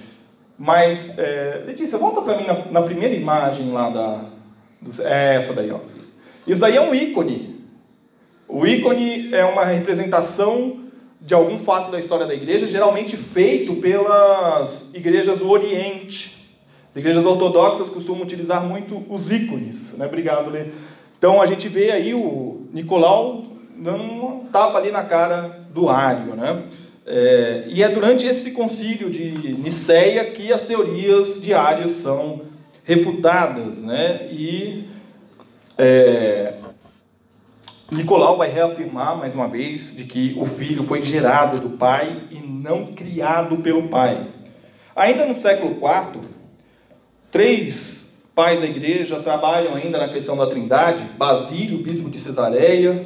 mas, 0.58 1.16
é, 1.18 1.62
Letícia, 1.66 1.98
volta 1.98 2.22
para 2.22 2.36
mim 2.36 2.44
na, 2.44 2.54
na, 2.70 2.82
primeira 2.82 3.14
imagem 3.14 3.70
lá 3.70 3.90
da. 3.90 4.24
É 5.00 5.34
essa 5.34 5.52
daí, 5.52 5.70
ó. 5.70 5.78
Isso 6.46 6.64
aí 6.64 6.76
é 6.76 6.80
um 6.80 6.94
ícone. 6.94 7.60
O 8.48 8.66
ícone 8.66 9.34
é 9.34 9.44
uma 9.44 9.64
representação 9.64 10.80
de 11.20 11.34
algum 11.34 11.58
fato 11.58 11.90
da 11.90 11.98
história 11.98 12.24
da 12.24 12.34
igreja, 12.34 12.66
geralmente 12.66 13.16
feito 13.16 13.76
pelas 13.76 14.94
igrejas 14.94 15.40
do 15.40 15.50
Oriente. 15.50 16.35
As 16.96 17.00
igrejas 17.00 17.26
ortodoxas 17.26 17.90
costumam 17.90 18.22
utilizar 18.22 18.64
muito 18.64 19.04
os 19.10 19.30
ícones. 19.30 19.92
Né? 19.98 20.06
Obrigado, 20.06 20.48
Lê. 20.48 20.68
Então 21.18 21.42
a 21.42 21.46
gente 21.46 21.68
vê 21.68 21.92
aí 21.92 22.14
o 22.14 22.62
Nicolau 22.72 23.44
dando 23.76 24.02
um 24.02 24.46
tapa 24.50 24.78
ali 24.78 24.90
na 24.90 25.04
cara 25.04 25.60
do 25.74 25.90
Ário. 25.90 26.34
Né? 26.34 26.64
É, 27.04 27.64
e 27.68 27.82
é 27.82 27.88
durante 27.90 28.26
esse 28.26 28.50
concílio 28.52 29.10
de 29.10 29.52
Niceia 29.58 30.24
que 30.24 30.50
as 30.50 30.64
teorias 30.64 31.38
de 31.38 31.52
Ário 31.52 31.86
são 31.86 32.40
refutadas. 32.82 33.82
Né? 33.82 34.28
E 34.32 34.88
é, 35.76 36.54
Nicolau 37.92 38.38
vai 38.38 38.48
reafirmar 38.48 39.18
mais 39.18 39.34
uma 39.34 39.48
vez 39.48 39.94
de 39.94 40.04
que 40.04 40.34
o 40.40 40.46
filho 40.46 40.82
foi 40.82 41.02
gerado 41.02 41.60
do 41.60 41.76
pai 41.76 42.22
e 42.30 42.38
não 42.38 42.86
criado 42.86 43.58
pelo 43.58 43.86
pai. 43.86 44.26
Ainda 44.96 45.26
no 45.26 45.36
século 45.36 45.72
IV, 45.72 46.36
três 47.36 48.14
pais 48.34 48.62
da 48.62 48.66
igreja 48.66 49.20
trabalham 49.20 49.74
ainda 49.74 49.98
na 49.98 50.08
questão 50.08 50.38
da 50.38 50.46
Trindade: 50.46 51.04
Basílio, 51.18 51.82
bispo 51.82 52.08
de 52.08 52.18
Cesareia, 52.18 53.04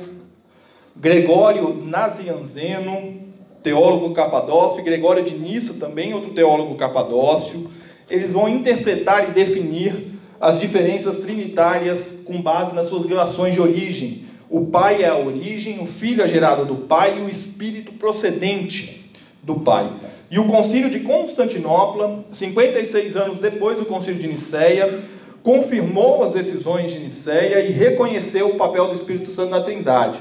Gregório 0.95 1.75
Nazianzeno, 1.85 3.19
teólogo 3.61 4.15
capadócio, 4.15 4.79
e 4.79 4.85
Gregório 4.85 5.25
de 5.25 5.37
Nissa, 5.37 5.75
também 5.75 6.15
outro 6.15 6.31
teólogo 6.31 6.77
capadócio. 6.77 7.69
Eles 8.09 8.33
vão 8.33 8.49
interpretar 8.49 9.29
e 9.29 9.33
definir 9.33 10.13
as 10.41 10.61
diferenças 10.61 11.19
trinitárias 11.19 12.09
com 12.25 12.41
base 12.41 12.73
nas 12.73 12.87
suas 12.87 13.05
relações 13.05 13.55
de 13.55 13.61
origem 13.61 14.31
o 14.49 14.67
Pai 14.67 15.05
é 15.05 15.09
a 15.09 15.17
origem, 15.17 15.81
o 15.81 15.87
Filho 15.87 16.25
é 16.25 16.29
gerado 16.29 16.65
do 16.65 16.75
Pai 16.75 17.19
e 17.19 17.21
o 17.21 17.29
Espírito 17.29 17.93
procedente 17.93 19.13
do 19.41 19.61
Pai. 19.61 19.89
E 20.31 20.39
o 20.39 20.45
Concílio 20.45 20.89
de 20.89 21.01
Constantinopla, 21.01 22.25
56 22.31 23.17
anos 23.17 23.41
depois 23.41 23.79
do 23.79 23.85
Concílio 23.85 24.21
de 24.21 24.29
Nicéia, 24.29 25.01
confirmou 25.43 26.23
as 26.23 26.35
decisões 26.35 26.93
de 26.93 27.01
Nicéia 27.01 27.61
e 27.61 27.73
reconheceu 27.73 28.49
o 28.49 28.55
papel 28.55 28.87
do 28.87 28.95
Espírito 28.95 29.31
Santo 29.33 29.51
na 29.51 29.61
Trindade. 29.61 30.21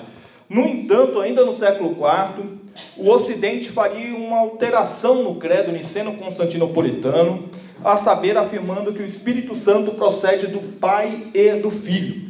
No 0.50 0.68
entanto, 0.68 1.20
ainda 1.20 1.46
no 1.46 1.54
século 1.54 1.92
IV, 1.92 2.58
o 2.98 3.08
Ocidente 3.12 3.70
faria 3.70 4.16
uma 4.16 4.40
alteração 4.40 5.22
no 5.22 5.36
credo 5.36 5.72
niceno-constantinopolitano, 5.72 7.46
a 7.84 7.96
saber, 7.96 8.36
afirmando 8.36 8.92
que 8.92 9.04
o 9.04 9.06
Espírito 9.06 9.56
Santo 9.56 9.92
procede 9.92 10.48
do 10.48 10.60
Pai 10.80 11.28
e 11.36 11.52
do 11.54 11.70
Filho. 11.70 12.30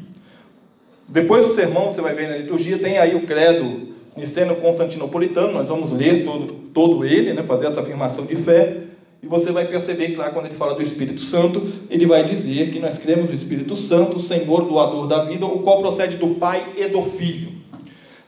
Depois 1.08 1.46
do 1.46 1.52
sermão, 1.52 1.86
você 1.86 2.02
vai 2.02 2.14
ver 2.14 2.30
na 2.30 2.38
liturgia, 2.38 2.78
tem 2.78 2.98
aí 2.98 3.16
o 3.16 3.26
credo 3.26 3.88
niceno-constantinopolitano, 4.18 5.54
nós 5.54 5.70
vamos 5.70 5.92
ler 5.92 6.24
todo, 6.24 6.54
todo 6.74 7.06
ele, 7.06 7.34
né, 7.34 7.44
fazer 7.44 7.68
essa 7.68 7.82
afirmação 7.82 8.26
de 8.26 8.36
fé, 8.36 8.84
e 9.22 9.28
você 9.28 9.52
vai 9.52 9.68
perceber 9.68 10.10
que 10.10 10.16
lá 10.16 10.30
quando 10.30 10.46
ele 10.46 10.56
fala 10.56 10.74
do 10.74 10.82
Espírito 10.82 11.20
Santo, 11.20 11.62
ele 11.90 12.06
vai 12.06 12.24
dizer 12.24 12.72
que 12.72 12.80
nós 12.80 12.98
cremos 12.98 13.30
no 13.30 13.36
Espírito 13.36 13.76
Santo, 13.76 14.18
Senhor 14.18 14.66
doador 14.66 15.08
da 15.08 15.26
vida, 15.26 15.46
o 15.46 15.60
qual 15.60 15.80
procede 15.80 16.16
do 16.18 16.36
Pai 16.36 16.64
e 16.78 16.88
do 16.88 17.02
Filho. 17.02 17.52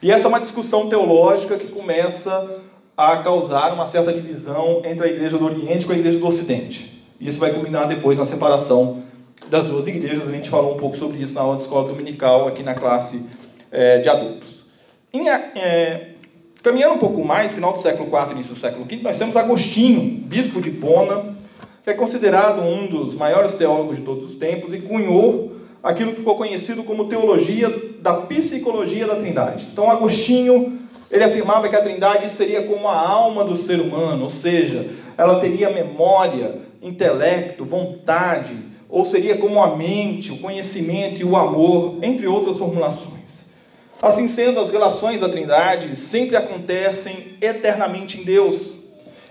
E 0.02 0.10
essa 0.10 0.26
é 0.26 0.28
uma 0.28 0.40
discussão 0.40 0.88
teológica 0.88 1.56
que 1.56 1.68
começa 1.68 2.60
a 2.96 3.18
causar 3.18 3.72
uma 3.72 3.86
certa 3.86 4.12
divisão 4.12 4.82
entre 4.84 5.06
a 5.06 5.10
igreja 5.10 5.38
do 5.38 5.46
Oriente 5.46 5.86
e 5.88 5.92
a 5.92 5.96
igreja 5.96 6.18
do 6.18 6.26
Ocidente. 6.26 7.02
Isso 7.18 7.38
vai 7.38 7.52
culminar 7.52 7.88
depois 7.88 8.18
na 8.18 8.26
separação 8.26 9.02
das 9.48 9.68
duas 9.68 9.86
igrejas. 9.86 10.28
A 10.28 10.32
gente 10.32 10.50
falou 10.50 10.74
um 10.74 10.76
pouco 10.76 10.96
sobre 10.96 11.18
isso 11.18 11.32
na 11.32 11.40
aula 11.40 11.56
de 11.56 11.62
escola 11.62 11.88
dominical, 11.88 12.48
aqui 12.48 12.62
na 12.62 12.74
classe 12.74 13.22
é, 13.70 13.98
de 13.98 14.08
adultos. 14.08 14.61
Em, 15.14 15.28
é, 15.28 16.12
caminhando 16.62 16.94
um 16.94 16.98
pouco 16.98 17.22
mais, 17.22 17.52
final 17.52 17.74
do 17.74 17.78
século 17.78 18.08
IV, 18.08 18.32
início 18.32 18.54
do 18.54 18.58
século 18.58 18.86
V, 18.86 18.96
nós 19.02 19.18
temos 19.18 19.36
Agostinho, 19.36 20.00
bispo 20.00 20.58
de 20.58 20.70
Pona, 20.70 21.34
que 21.84 21.90
é 21.90 21.92
considerado 21.92 22.62
um 22.62 22.86
dos 22.86 23.14
maiores 23.14 23.54
teólogos 23.56 23.96
de 23.96 24.02
todos 24.02 24.24
os 24.24 24.36
tempos 24.36 24.72
e 24.72 24.78
cunhou 24.78 25.52
aquilo 25.82 26.12
que 26.12 26.18
ficou 26.18 26.34
conhecido 26.34 26.82
como 26.82 27.08
teologia 27.08 27.68
da 28.00 28.14
psicologia 28.14 29.06
da 29.06 29.16
Trindade. 29.16 29.68
Então, 29.70 29.90
Agostinho 29.90 30.80
ele 31.10 31.24
afirmava 31.24 31.68
que 31.68 31.76
a 31.76 31.82
Trindade 31.82 32.30
seria 32.30 32.62
como 32.62 32.88
a 32.88 32.98
alma 32.98 33.44
do 33.44 33.54
ser 33.54 33.80
humano, 33.80 34.22
ou 34.22 34.30
seja, 34.30 34.88
ela 35.18 35.38
teria 35.38 35.68
memória, 35.68 36.58
intelecto, 36.80 37.66
vontade, 37.66 38.56
ou 38.88 39.04
seria 39.04 39.36
como 39.36 39.62
a 39.62 39.76
mente, 39.76 40.32
o 40.32 40.38
conhecimento 40.38 41.20
e 41.20 41.24
o 41.24 41.36
amor, 41.36 41.98
entre 42.00 42.26
outras 42.26 42.56
formulações. 42.56 43.11
Assim 44.02 44.26
sendo, 44.26 44.58
as 44.58 44.72
relações 44.72 45.20
da 45.20 45.28
Trindade 45.28 45.94
sempre 45.94 46.34
acontecem 46.34 47.36
eternamente 47.40 48.20
em 48.20 48.24
Deus. 48.24 48.72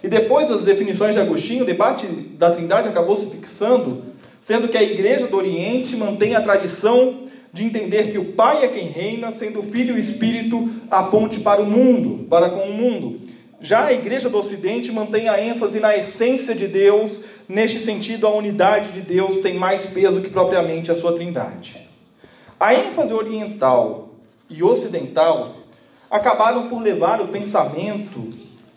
E 0.02 0.08
depois 0.08 0.48
das 0.48 0.64
definições 0.64 1.14
de 1.14 1.20
Agostinho, 1.20 1.64
o 1.64 1.68
debate 1.68 2.08
da 2.08 2.52
Trindade 2.52 2.88
acabou 2.88 3.18
se 3.18 3.28
fixando, 3.28 4.02
sendo 4.42 4.70
que 4.70 4.78
a 4.78 4.82
Igreja 4.82 5.28
do 5.28 5.36
Oriente 5.36 5.98
mantém 5.98 6.36
a 6.36 6.42
tradição 6.42 7.20
de 7.52 7.66
entender 7.66 8.12
que 8.12 8.18
o 8.18 8.32
Pai 8.32 8.64
é 8.64 8.70
quem 8.70 8.88
reina, 8.88 9.30
sendo 9.30 9.60
o 9.60 9.64
Filho 9.64 9.94
e 9.94 9.98
o 9.98 10.00
Espírito 10.00 10.70
a 10.90 11.04
ponte 11.04 11.42
para 11.42 11.62
o 11.62 11.66
mundo, 11.66 12.26
para 12.30 12.50
com 12.50 12.62
o 12.62 12.74
mundo. 12.74 13.20
Já 13.60 13.88
a 13.88 13.94
igreja 13.94 14.30
do 14.30 14.38
Ocidente 14.38 14.92
mantém 14.92 15.28
a 15.28 15.40
ênfase 15.40 15.80
na 15.80 15.96
essência 15.96 16.56
de 16.56 16.68
Deus, 16.68 17.22
neste 17.48 17.80
sentido, 17.80 18.26
a 18.26 18.34
unidade 18.34 18.92
de 18.92 19.02
Deus 19.02 19.40
tem 19.40 19.54
mais 19.54 19.86
peso 19.86 20.22
que 20.22 20.30
propriamente 20.30 20.92
a 20.92 20.96
sua 20.96 21.14
trindade. 21.14 21.78
A 22.60 22.74
ênfase 22.74 23.14
oriental 23.14 24.11
e 24.52 24.62
ocidental 24.64 25.56
acabaram 26.10 26.68
por 26.68 26.82
levar 26.82 27.22
o 27.22 27.30
pensamento 27.30 28.30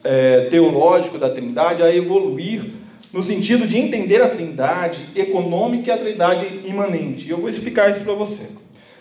é, 0.05 0.43
teológico 0.51 1.19
da 1.19 1.29
trindade 1.29 1.83
a 1.83 1.95
evoluir 1.95 2.71
no 3.13 3.23
sentido 3.23 3.67
de 3.67 3.79
entender 3.79 4.23
a 4.23 4.29
trindade 4.29 5.09
econômica 5.15 5.89
e 5.89 5.93
a 5.93 5.97
trindade 5.97 6.63
imanente. 6.65 7.29
Eu 7.29 7.39
vou 7.39 7.49
explicar 7.49 7.91
isso 7.91 8.03
para 8.03 8.15
você. 8.15 8.49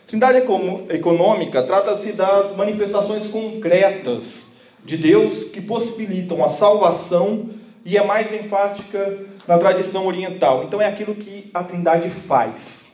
Trindade 0.07 0.43
econômica 0.89 1.63
trata-se 1.63 2.11
das 2.11 2.55
manifestações 2.55 3.25
concretas 3.25 4.47
de 4.85 4.97
Deus 4.97 5.45
que 5.45 5.61
possibilitam 5.61 6.43
a 6.43 6.47
salvação 6.47 7.49
e 7.85 7.97
é 7.97 8.05
mais 8.05 8.33
enfática 8.33 9.19
na 9.47 9.57
tradição 9.57 10.05
oriental. 10.05 10.63
Então 10.65 10.81
é 10.81 10.87
aquilo 10.87 11.15
que 11.15 11.49
a 11.53 11.63
Trindade 11.63 12.09
faz. 12.09 12.85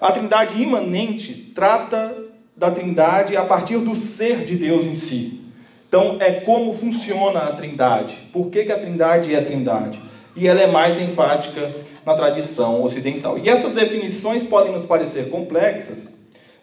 A 0.00 0.12
Trindade 0.12 0.60
imanente 0.60 1.32
trata 1.54 2.14
da 2.56 2.70
Trindade 2.70 3.36
a 3.36 3.44
partir 3.44 3.78
do 3.78 3.94
ser 3.94 4.44
de 4.44 4.56
Deus 4.56 4.86
em 4.86 4.94
si. 4.94 5.40
Então, 5.88 6.16
é 6.20 6.32
como 6.32 6.72
funciona 6.72 7.40
a 7.40 7.52
Trindade. 7.52 8.22
Por 8.32 8.50
que, 8.50 8.64
que 8.64 8.72
a 8.72 8.78
Trindade 8.78 9.34
é 9.34 9.38
a 9.38 9.44
Trindade? 9.44 10.00
E 10.34 10.48
ela 10.48 10.60
é 10.60 10.66
mais 10.66 10.98
enfática 10.98 11.70
na 12.04 12.14
tradição 12.14 12.82
ocidental. 12.82 13.38
E 13.38 13.48
essas 13.48 13.74
definições 13.74 14.42
podem 14.42 14.72
nos 14.72 14.84
parecer 14.84 15.28
complexas, 15.30 16.08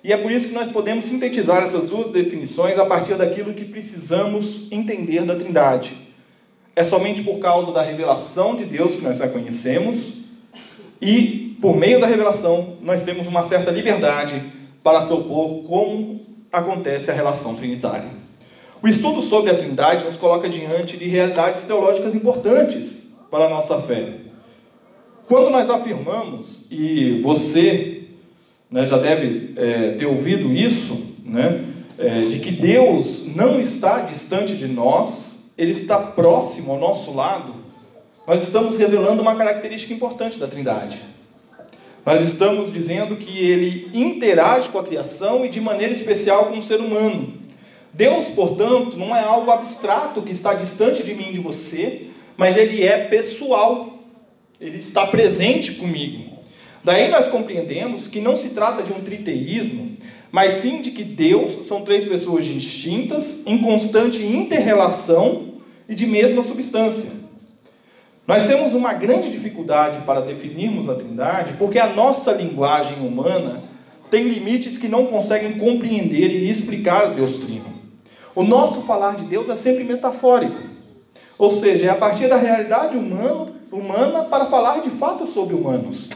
e 0.04 0.12
é 0.12 0.18
por 0.18 0.32
isso 0.32 0.50
que 0.50 0.54
nós 0.54 0.68
podemos 0.68 1.06
sintetizar 1.06 1.64
essas 1.64 1.90
duas 1.90 2.12
definições 2.12 2.78
a 2.78 2.86
partir 2.86 3.16
daquilo 3.16 3.54
que 3.54 3.64
precisamos 3.64 4.68
entender 4.70 5.24
da 5.24 5.34
Trindade. 5.34 5.96
É 6.76 6.84
somente 6.84 7.24
por 7.24 7.40
causa 7.40 7.72
da 7.72 7.82
revelação 7.82 8.54
de 8.54 8.66
Deus 8.66 8.98
que 8.98 9.02
nós 9.02 9.22
a 9.22 9.30
conhecemos, 9.30 10.14
e 11.02 11.58
por 11.62 11.78
meio 11.78 12.02
da 12.02 12.08
revelação 12.08 12.76
nós 12.82 13.04
temos 13.04 13.28
uma 13.28 13.44
certa 13.44 13.72
liberdade 13.72 14.44
para 14.84 15.06
propor 15.06 15.64
como 15.64 16.22
acontece 16.52 17.10
a 17.10 17.14
relação 17.14 17.56
trinitária. 17.56 18.10
O 18.82 18.88
estudo 18.88 19.22
sobre 19.22 19.50
a 19.50 19.56
Trindade 19.56 20.04
nos 20.04 20.18
coloca 20.18 20.50
diante 20.50 20.98
de 20.98 21.08
realidades 21.08 21.64
teológicas 21.64 22.14
importantes 22.14 23.08
para 23.32 23.46
a 23.46 23.50
nossa 23.50 23.80
fé. 23.80 24.16
Quando 25.26 25.50
nós 25.50 25.70
afirmamos, 25.70 26.66
e 26.70 27.22
você 27.22 28.04
né, 28.70 28.86
já 28.86 28.98
deve 28.98 29.54
é, 29.56 29.92
ter 29.92 30.06
ouvido 30.06 30.52
isso, 30.52 31.02
né, 31.24 31.64
é, 31.98 32.26
de 32.26 32.40
que 32.40 32.52
Deus 32.52 33.26
não 33.34 33.60
está 33.62 34.02
distante 34.02 34.56
de 34.56 34.68
nós, 34.68 35.50
Ele 35.58 35.72
está 35.72 35.98
próximo 35.98 36.74
ao 36.74 36.80
nosso 36.80 37.14
lado, 37.14 37.54
nós 38.28 38.44
estamos 38.44 38.78
revelando 38.78 39.22
uma 39.22 39.36
característica 39.36 39.94
importante 39.94 40.38
da 40.38 40.48
Trindade. 40.48 41.02
Nós 42.06 42.22
estamos 42.22 42.72
dizendo 42.72 43.16
que 43.16 43.38
Ele 43.40 43.90
interage 43.94 44.70
com 44.70 44.78
a 44.78 44.84
criação 44.84 45.46
e 45.46 45.50
de 45.50 45.62
maneira 45.62 45.94
especial 45.94 46.48
com 46.48 46.58
o 46.58 46.62
ser 46.62 46.82
humano. 46.82 47.34
Deus, 47.94 48.28
portanto, 48.28 48.98
não 48.98 49.16
é 49.16 49.24
algo 49.24 49.50
abstrato 49.52 50.22
que 50.22 50.32
está 50.32 50.54
distante 50.54 51.02
de 51.02 51.14
mim 51.14 51.30
e 51.30 51.34
de 51.34 51.40
você, 51.40 52.08
mas 52.36 52.58
Ele 52.58 52.84
é 52.84 52.98
pessoal. 53.06 54.00
Ele 54.60 54.80
está 54.80 55.08
presente 55.08 55.74
comigo. 55.74 56.34
Daí 56.84 57.10
nós 57.10 57.30
compreendemos 57.30 58.10
que 58.10 58.20
não 58.20 58.36
se 58.36 58.50
trata 58.50 58.84
de 58.84 58.92
um 58.92 59.00
triteísmo, 59.00 59.94
mas 60.30 60.54
sim 60.54 60.82
de 60.82 60.92
que 60.92 61.04
Deus 61.04 61.66
são 61.66 61.84
três 61.84 62.06
pessoas 62.06 62.46
distintas, 62.46 63.40
em 63.46 63.60
constante 63.60 64.22
interrelação 64.22 65.54
e 65.88 65.96
de 65.96 66.06
mesma 66.06 66.44
substância. 66.44 67.23
Nós 68.26 68.48
temos 68.48 68.74
uma 68.74 68.94
grande 68.94 69.30
dificuldade 69.30 70.00
para 70.06 70.22
definirmos 70.22 70.88
a 70.88 70.96
Trindade, 70.96 71.56
porque 71.58 71.78
a 71.78 71.88
nossa 71.88 72.32
linguagem 72.32 73.06
humana 73.06 73.62
tem 74.10 74.24
limites 74.30 74.78
que 74.78 74.88
não 74.88 75.08
conseguem 75.08 75.58
compreender 75.58 76.32
e 76.32 76.50
explicar 76.50 77.14
Deus 77.14 77.36
Trino. 77.36 77.74
O 78.34 78.42
nosso 78.42 78.84
falar 78.84 79.16
de 79.18 79.26
Deus 79.26 79.50
é 79.50 79.58
sempre 79.58 79.84
metafórico, 79.84 80.58
ou 81.38 81.50
seja, 81.50 81.88
é 81.88 81.90
a 81.90 81.96
partir 81.96 82.30
da 82.30 82.38
realidade 82.38 82.96
humana, 82.96 83.52
humana 83.70 84.24
para 84.24 84.46
falar 84.46 84.80
de 84.82 84.90
fato 84.90 85.28
sobre 85.28 85.54
humanos. 85.54 86.10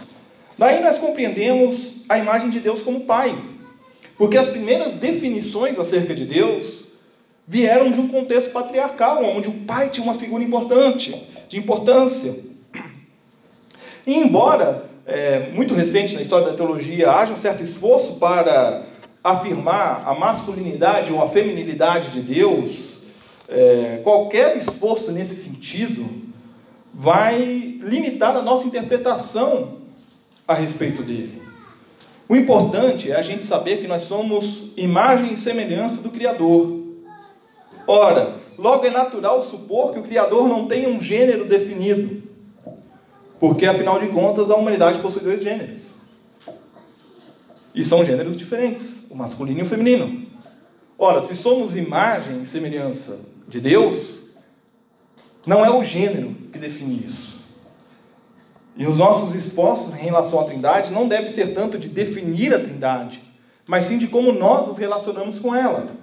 Daí 0.58 0.82
nós 0.82 0.98
compreendemos 0.98 2.06
a 2.08 2.18
imagem 2.18 2.50
de 2.50 2.62
Deus 2.62 2.82
como 2.82 3.02
Pai, 3.02 3.38
porque 4.18 4.38
as 4.38 4.48
primeiras 4.48 4.96
definições 4.96 5.78
acerca 5.78 6.16
de 6.16 6.24
Deus 6.24 6.86
vieram 7.46 7.92
de 7.92 8.00
um 8.00 8.08
contexto 8.08 8.52
patriarcal, 8.52 9.24
onde 9.26 9.50
o 9.50 9.66
pai 9.66 9.90
tinha 9.90 10.04
uma 10.04 10.14
figura 10.14 10.44
importante, 10.44 11.16
de 11.48 11.58
importância. 11.58 12.36
E 14.06 14.16
embora 14.16 14.86
é, 15.06 15.52
muito 15.52 15.74
recente 15.74 16.16
na 16.16 16.22
história 16.22 16.48
da 16.48 16.54
teologia 16.54 17.12
haja 17.12 17.34
um 17.34 17.38
certo 17.38 17.64
esforço 17.64 18.14
para 18.14 18.84
afirmar 19.24 20.04
a 20.06 20.14
masculinidade 20.14 21.12
ou 21.12 21.22
a 21.22 21.28
feminilidade 21.28 22.10
de 22.10 22.22
Deus, 22.22 23.00
é, 23.50 24.00
qualquer 24.04 24.56
esforço 24.58 25.12
nesse 25.12 25.36
sentido 25.36 26.08
vai 26.94 27.40
limitar 27.82 28.36
a 28.36 28.42
nossa 28.42 28.66
interpretação 28.66 29.78
a 30.48 30.54
respeito 30.54 31.04
dele. 31.04 31.42
O 32.30 32.36
importante 32.36 33.12
é 33.12 33.16
a 33.16 33.22
gente 33.22 33.46
saber 33.46 33.78
que 33.78 33.88
nós 33.88 34.04
somos 34.04 34.72
imagem 34.76 35.34
e 35.34 35.38
semelhança 35.38 36.02
do 36.02 36.10
Criador. 36.10 36.82
Ora, 37.86 38.36
logo 38.58 38.86
é 38.86 38.90
natural 38.90 39.44
supor 39.44 39.94
que 39.94 40.00
o 40.00 40.04
Criador 40.04 40.48
não 40.48 40.68
tenha 40.68 40.90
um 40.90 41.02
gênero 41.02 41.46
definido, 41.46 42.24
porque 43.40 43.66
afinal 43.66 44.00
de 44.00 44.08
contas 44.08 44.50
a 44.50 44.56
humanidade 44.56 45.00
possui 45.00 45.22
dois 45.22 45.44
gêneros. 45.44 45.94
E 47.74 47.84
são 47.84 48.04
gêneros 48.04 48.36
diferentes, 48.36 49.06
o 49.10 49.16
masculino 49.16 49.60
e 49.60 49.64
o 49.64 49.66
feminino. 49.66 50.26
Ora, 50.98 51.22
se 51.22 51.36
somos 51.36 51.76
imagem 51.76 52.42
e 52.42 52.46
semelhança 52.46 53.20
de 53.48 53.60
Deus, 53.60 54.32
não 55.46 55.64
é 55.64 55.70
o 55.70 55.84
gênero 55.84 56.36
que 56.52 56.58
define 56.58 57.06
isso. 57.06 57.38
E 58.76 58.86
os 58.86 58.98
nossos 58.98 59.34
esforços 59.34 59.96
em 59.96 60.04
relação 60.04 60.40
à 60.40 60.44
Trindade 60.44 60.92
não 60.92 61.08
devem 61.08 61.28
ser 61.28 61.54
tanto 61.54 61.78
de 61.78 61.88
definir 61.88 62.54
a 62.54 62.60
Trindade, 62.60 63.24
mas 63.66 63.86
sim 63.86 63.98
de 63.98 64.08
como 64.08 64.32
nós 64.32 64.68
nos 64.68 64.78
relacionamos 64.78 65.40
com 65.40 65.54
ela. 65.54 65.97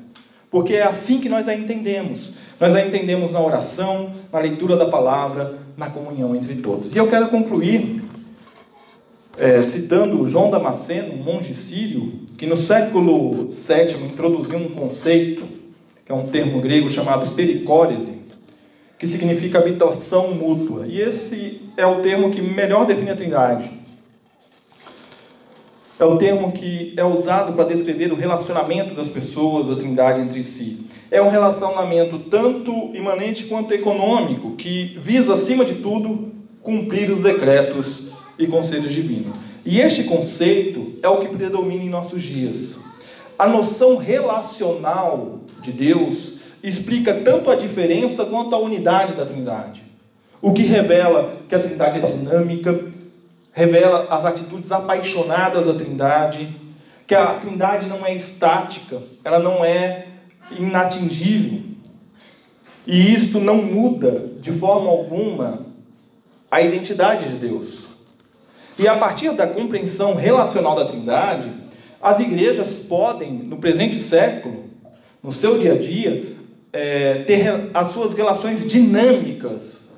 Porque 0.54 0.74
é 0.74 0.84
assim 0.84 1.18
que 1.18 1.28
nós 1.28 1.48
a 1.48 1.54
entendemos. 1.56 2.32
Nós 2.60 2.76
a 2.76 2.80
entendemos 2.80 3.32
na 3.32 3.40
oração, 3.40 4.12
na 4.32 4.38
leitura 4.38 4.76
da 4.76 4.86
palavra, 4.86 5.58
na 5.76 5.90
comunhão 5.90 6.32
entre 6.36 6.54
todos. 6.54 6.94
E 6.94 6.96
eu 6.96 7.08
quero 7.08 7.26
concluir 7.26 8.04
é, 9.36 9.60
citando 9.64 10.24
João 10.28 10.50
Damasceno, 10.50 11.12
um 11.14 11.24
monge 11.24 11.52
sírio, 11.52 12.20
que 12.38 12.46
no 12.46 12.56
século 12.56 13.48
VII 13.48 14.06
introduziu 14.06 14.56
um 14.58 14.68
conceito, 14.68 15.42
que 16.06 16.12
é 16.12 16.14
um 16.14 16.28
termo 16.28 16.60
grego 16.60 16.88
chamado 16.88 17.32
pericórese, 17.32 18.12
que 18.96 19.08
significa 19.08 19.58
habitação 19.58 20.34
mútua. 20.34 20.86
E 20.86 21.00
esse 21.00 21.62
é 21.76 21.84
o 21.84 21.96
termo 21.96 22.30
que 22.30 22.40
melhor 22.40 22.86
define 22.86 23.10
a 23.10 23.16
Trindade. 23.16 23.72
É 25.98 26.04
o 26.04 26.16
termo 26.16 26.50
que 26.50 26.92
é 26.96 27.04
usado 27.04 27.52
para 27.52 27.64
descrever 27.64 28.12
o 28.12 28.16
relacionamento 28.16 28.94
das 28.94 29.08
pessoas, 29.08 29.70
a 29.70 29.76
Trindade 29.76 30.20
entre 30.20 30.42
si. 30.42 30.80
É 31.08 31.22
um 31.22 31.28
relacionamento 31.28 32.18
tanto 32.18 32.90
imanente 32.94 33.44
quanto 33.44 33.72
econômico, 33.72 34.56
que 34.56 34.98
visa, 35.00 35.34
acima 35.34 35.64
de 35.64 35.74
tudo, 35.74 36.32
cumprir 36.60 37.10
os 37.10 37.22
decretos 37.22 38.08
e 38.36 38.46
conselhos 38.46 38.92
divinos. 38.92 39.36
E 39.64 39.80
este 39.80 40.02
conceito 40.02 40.94
é 41.00 41.08
o 41.08 41.20
que 41.20 41.28
predomina 41.28 41.84
em 41.84 41.88
nossos 41.88 42.22
dias. 42.22 42.78
A 43.38 43.46
noção 43.46 43.96
relacional 43.96 45.40
de 45.62 45.70
Deus 45.70 46.34
explica 46.62 47.14
tanto 47.14 47.50
a 47.50 47.54
diferença 47.54 48.24
quanto 48.24 48.54
a 48.54 48.58
unidade 48.58 49.14
da 49.14 49.24
Trindade. 49.24 49.82
O 50.42 50.52
que 50.52 50.62
revela 50.62 51.36
que 51.48 51.54
a 51.54 51.60
Trindade 51.60 51.98
é 51.98 52.02
dinâmica, 52.02 52.92
revela 53.54 54.08
as 54.10 54.26
atitudes 54.26 54.70
apaixonadas 54.70 55.66
da 55.66 55.74
Trindade, 55.74 56.54
que 57.06 57.14
a 57.14 57.34
Trindade 57.34 57.86
não 57.86 58.04
é 58.04 58.12
estática, 58.12 59.00
ela 59.24 59.38
não 59.38 59.64
é 59.64 60.08
inatingível. 60.50 61.62
E 62.86 63.14
isto 63.14 63.40
não 63.40 63.56
muda 63.56 64.32
de 64.40 64.52
forma 64.52 64.90
alguma 64.90 65.60
a 66.50 66.60
identidade 66.60 67.30
de 67.30 67.36
Deus. 67.36 67.86
E 68.78 68.86
a 68.88 68.96
partir 68.96 69.32
da 69.32 69.46
compreensão 69.46 70.14
relacional 70.14 70.74
da 70.74 70.84
Trindade, 70.84 71.50
as 72.02 72.18
igrejas 72.18 72.78
podem, 72.78 73.32
no 73.32 73.56
presente 73.56 73.98
século, 73.98 74.64
no 75.22 75.32
seu 75.32 75.58
dia 75.58 75.74
a 75.74 75.78
dia, 75.78 76.36
é, 76.72 77.22
ter 77.22 77.70
as 77.72 77.88
suas 77.92 78.14
relações 78.14 78.68
dinâmicas 78.68 79.94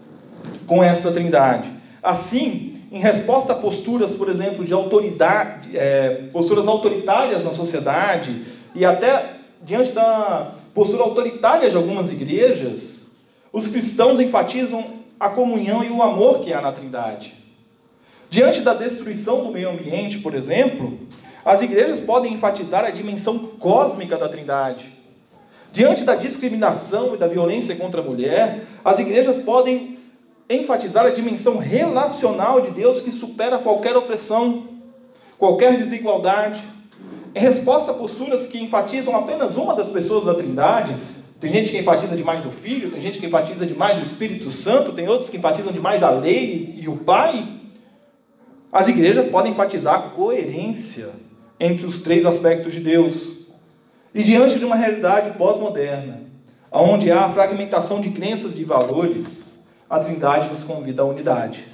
com 0.66 0.84
esta 0.84 1.10
trindade. 1.10 1.70
Assim, 2.02 2.75
em 2.96 3.00
resposta 3.00 3.52
a 3.52 3.56
posturas, 3.56 4.14
por 4.14 4.30
exemplo, 4.30 4.64
de 4.64 4.72
autoridade, 4.72 5.76
é, 5.76 6.28
posturas 6.32 6.66
autoritárias 6.66 7.44
na 7.44 7.52
sociedade, 7.52 8.42
e 8.74 8.86
até 8.86 9.34
diante 9.62 9.92
da 9.92 10.52
postura 10.72 11.02
autoritária 11.02 11.68
de 11.68 11.76
algumas 11.76 12.10
igrejas, 12.10 13.04
os 13.52 13.68
cristãos 13.68 14.18
enfatizam 14.18 14.82
a 15.20 15.28
comunhão 15.28 15.84
e 15.84 15.90
o 15.90 16.02
amor 16.02 16.40
que 16.40 16.54
há 16.54 16.62
na 16.62 16.72
Trindade. 16.72 17.34
Diante 18.30 18.62
da 18.62 18.72
destruição 18.72 19.44
do 19.44 19.52
meio 19.52 19.68
ambiente, 19.68 20.18
por 20.20 20.32
exemplo, 20.32 20.98
as 21.44 21.60
igrejas 21.60 22.00
podem 22.00 22.32
enfatizar 22.32 22.82
a 22.82 22.90
dimensão 22.90 23.38
cósmica 23.58 24.16
da 24.16 24.26
Trindade, 24.26 24.90
Diante 25.76 26.04
da 26.04 26.14
discriminação 26.14 27.14
e 27.14 27.18
da 27.18 27.28
violência 27.28 27.76
contra 27.76 28.00
a 28.00 28.02
mulher, 28.02 28.62
as 28.82 28.98
igrejas 28.98 29.36
podem 29.36 29.95
enfatizar 30.48 31.04
a 31.06 31.10
dimensão 31.10 31.58
relacional 31.58 32.60
de 32.60 32.70
Deus 32.70 33.00
que 33.00 33.10
supera 33.10 33.58
qualquer 33.58 33.96
opressão, 33.96 34.64
qualquer 35.38 35.76
desigualdade. 35.76 36.62
Em 37.34 37.40
resposta 37.40 37.90
a 37.90 37.94
posturas 37.94 38.46
que 38.46 38.58
enfatizam 38.58 39.14
apenas 39.14 39.56
uma 39.56 39.74
das 39.74 39.88
pessoas 39.88 40.24
da 40.24 40.34
Trindade, 40.34 40.96
tem 41.40 41.52
gente 41.52 41.70
que 41.70 41.78
enfatiza 41.78 42.16
demais 42.16 42.46
o 42.46 42.50
Filho, 42.50 42.90
tem 42.90 43.00
gente 43.00 43.18
que 43.18 43.26
enfatiza 43.26 43.66
demais 43.66 43.98
o 43.98 44.02
Espírito 44.02 44.50
Santo, 44.50 44.92
tem 44.92 45.08
outros 45.08 45.28
que 45.28 45.36
enfatizam 45.36 45.72
demais 45.72 46.02
a 46.02 46.10
lei 46.10 46.78
e 46.80 46.88
o 46.88 46.96
Pai. 46.96 47.46
As 48.72 48.88
igrejas 48.88 49.28
podem 49.28 49.52
enfatizar 49.52 49.94
a 49.94 50.02
coerência 50.10 51.10
entre 51.58 51.84
os 51.84 51.98
três 52.00 52.24
aspectos 52.24 52.72
de 52.72 52.80
Deus, 52.80 53.32
e 54.14 54.22
diante 54.22 54.58
de 54.58 54.64
uma 54.64 54.76
realidade 54.76 55.36
pós-moderna, 55.36 56.26
Onde 56.70 57.10
há 57.10 57.28
fragmentação 57.28 58.00
de 58.00 58.10
crenças 58.10 58.52
e 58.52 58.54
de 58.54 58.64
valores, 58.64 59.45
a 59.88 59.98
Trindade 59.98 60.50
nos 60.50 60.64
convida 60.64 61.02
à 61.02 61.04
unidade. 61.04 61.66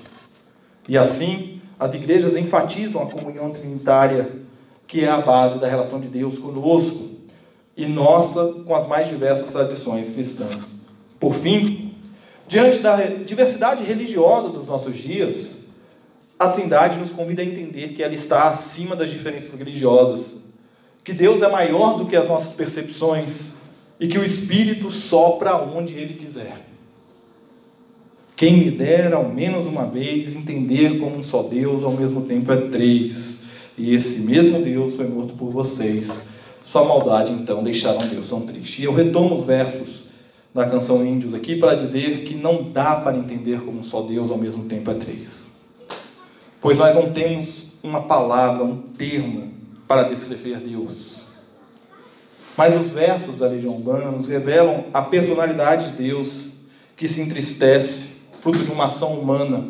E 0.88 0.98
assim, 0.98 1.61
as 1.79 1.94
igrejas 1.94 2.37
enfatizam 2.37 3.03
a 3.03 3.07
comunhão 3.07 3.51
trinitária, 3.51 4.31
que 4.87 5.05
é 5.05 5.09
a 5.09 5.20
base 5.20 5.59
da 5.59 5.66
relação 5.66 6.01
de 6.01 6.09
Deus 6.09 6.38
conosco 6.38 7.11
e 7.77 7.87
nossa 7.87 8.53
com 8.66 8.75
as 8.75 8.87
mais 8.87 9.09
diversas 9.09 9.51
tradições 9.51 10.11
cristãs. 10.11 10.72
Por 11.18 11.35
fim, 11.35 11.94
diante 12.46 12.79
da 12.79 12.96
diversidade 12.96 13.85
religiosa 13.85 14.51
dos 14.51 14.68
nossos 14.68 14.96
dias, 14.96 15.59
a 16.38 16.48
Trindade 16.48 16.98
nos 16.98 17.12
convida 17.12 17.40
a 17.40 17.44
entender 17.44 17.92
que 17.92 18.03
ela 18.03 18.14
está 18.14 18.48
acima 18.48 18.94
das 18.94 19.11
diferenças 19.11 19.55
religiosas, 19.55 20.38
que 21.05 21.12
Deus 21.12 21.40
é 21.42 21.48
maior 21.48 21.96
do 21.96 22.07
que 22.07 22.16
as 22.16 22.29
nossas 22.29 22.53
percepções 22.53 23.55
e 23.98 24.07
que 24.07 24.18
o 24.18 24.25
Espírito 24.25 24.90
sopra 24.90 25.57
onde 25.57 25.94
Ele 25.94 26.14
quiser. 26.14 26.72
Quem 28.42 28.57
me 28.57 28.72
dera, 28.72 29.14
ao 29.14 29.28
menos 29.28 29.68
uma 29.68 29.87
vez, 29.87 30.35
entender 30.35 30.98
como 30.98 31.16
um 31.16 31.22
só 31.22 31.44
Deus 31.44 31.85
ao 31.85 31.92
mesmo 31.92 32.22
tempo 32.22 32.50
é 32.50 32.57
três, 32.57 33.42
e 33.78 33.94
esse 33.94 34.18
mesmo 34.18 34.61
Deus 34.61 34.96
foi 34.96 35.07
morto 35.07 35.35
por 35.35 35.48
vocês. 35.48 36.22
Sua 36.64 36.85
maldade, 36.85 37.31
então, 37.31 37.62
deixaram 37.62 38.05
Deus 38.05 38.28
tão 38.28 38.40
triste. 38.40 38.83
E 38.83 38.85
eu 38.85 38.92
retomo 38.92 39.37
os 39.37 39.44
versos 39.44 40.07
da 40.52 40.66
canção 40.66 41.07
Índios 41.07 41.35
aqui 41.35 41.55
para 41.55 41.76
dizer 41.76 42.24
que 42.24 42.35
não 42.35 42.72
dá 42.72 42.96
para 42.96 43.16
entender 43.16 43.61
como 43.61 43.78
um 43.78 43.85
só 43.85 44.02
Deus 44.02 44.28
ao 44.28 44.38
mesmo 44.38 44.64
tempo 44.64 44.90
é 44.90 44.94
três. 44.94 45.46
Pois 46.61 46.76
nós 46.76 46.96
não 46.96 47.12
temos 47.12 47.66
uma 47.81 48.02
palavra, 48.02 48.64
um 48.64 48.76
termo 48.76 49.52
para 49.87 50.02
descrever 50.02 50.59
Deus. 50.59 51.20
Mas 52.59 52.74
os 52.74 52.90
versos 52.90 53.38
da 53.38 53.46
Legião 53.46 53.74
Urbana 53.74 54.11
nos 54.11 54.26
revelam 54.26 54.87
a 54.92 55.00
personalidade 55.00 55.92
de 55.92 56.02
Deus 56.02 56.55
que 56.96 57.07
se 57.07 57.20
entristece, 57.20 58.12
fruto 58.42 58.59
de 58.59 58.72
uma 58.72 58.87
ação 58.87 59.12
humana, 59.12 59.68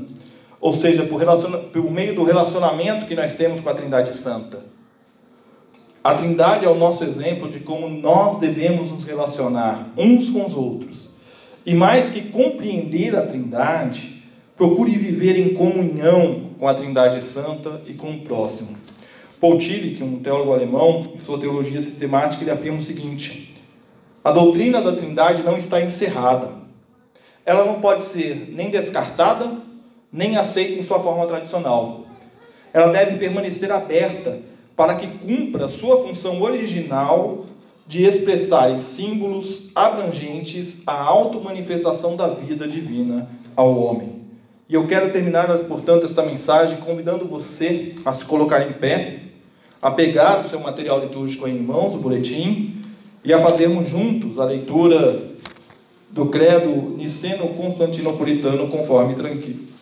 ou 0.58 0.72
seja, 0.72 1.02
por, 1.02 1.20
por 1.70 1.90
meio 1.90 2.14
do 2.14 2.24
relacionamento 2.24 3.04
que 3.04 3.14
nós 3.14 3.34
temos 3.34 3.60
com 3.60 3.68
a 3.68 3.74
Trindade 3.74 4.16
Santa. 4.16 4.64
A 6.02 6.14
Trindade 6.14 6.64
é 6.64 6.70
o 6.70 6.74
nosso 6.74 7.04
exemplo 7.04 7.50
de 7.50 7.60
como 7.60 7.86
nós 7.86 8.38
devemos 8.38 8.90
nos 8.90 9.04
relacionar 9.04 9.90
uns 9.94 10.30
com 10.30 10.46
os 10.46 10.54
outros. 10.54 11.10
E 11.66 11.74
mais 11.74 12.08
que 12.08 12.22
compreender 12.22 13.14
a 13.14 13.26
Trindade, 13.26 14.22
procure 14.56 14.96
viver 14.96 15.38
em 15.38 15.52
comunhão 15.52 16.52
com 16.58 16.66
a 16.66 16.72
Trindade 16.72 17.22
Santa 17.22 17.82
e 17.86 17.92
com 17.92 18.10
o 18.10 18.20
próximo. 18.20 18.70
Paul 19.38 19.58
Tillich, 19.58 20.02
um 20.02 20.18
teólogo 20.20 20.52
alemão, 20.52 21.12
em 21.14 21.18
sua 21.18 21.38
teologia 21.38 21.82
sistemática, 21.82 22.42
ele 22.42 22.50
afirma 22.50 22.78
o 22.78 22.82
seguinte: 22.82 23.54
a 24.24 24.32
doutrina 24.32 24.80
da 24.80 24.92
Trindade 24.92 25.42
não 25.42 25.58
está 25.58 25.78
encerrada. 25.82 26.61
Ela 27.44 27.64
não 27.64 27.80
pode 27.80 28.02
ser 28.02 28.52
nem 28.52 28.70
descartada, 28.70 29.50
nem 30.12 30.36
aceita 30.36 30.78
em 30.78 30.82
sua 30.82 31.00
forma 31.00 31.26
tradicional. 31.26 32.06
Ela 32.72 32.88
deve 32.88 33.16
permanecer 33.16 33.70
aberta 33.70 34.38
para 34.76 34.94
que 34.94 35.06
cumpra 35.06 35.68
sua 35.68 35.98
função 35.98 36.40
original 36.40 37.46
de 37.86 38.04
expressar 38.04 38.70
em 38.70 38.80
símbolos 38.80 39.70
abrangentes 39.74 40.78
a 40.86 40.94
auto-manifestação 41.02 42.16
da 42.16 42.28
vida 42.28 42.66
divina 42.66 43.28
ao 43.54 43.76
homem. 43.76 44.22
E 44.68 44.74
eu 44.74 44.86
quero 44.86 45.10
terminar, 45.10 45.46
portanto, 45.64 46.06
essa 46.06 46.22
mensagem 46.22 46.78
convidando 46.78 47.26
você 47.26 47.94
a 48.04 48.12
se 48.12 48.24
colocar 48.24 48.66
em 48.66 48.72
pé 48.72 49.22
a 49.82 49.90
pegar 49.90 50.38
o 50.38 50.44
seu 50.44 50.60
material 50.60 51.00
litúrgico 51.00 51.48
em 51.48 51.58
mãos, 51.58 51.94
o 51.94 51.98
boletim, 51.98 52.76
e 53.24 53.32
a 53.32 53.40
fazermos 53.40 53.88
juntos 53.88 54.38
a 54.38 54.44
leitura 54.44 55.20
do 56.12 56.26
credo 56.26 56.94
niceno-constantinopolitano, 56.96 58.68
conforme 58.68 59.16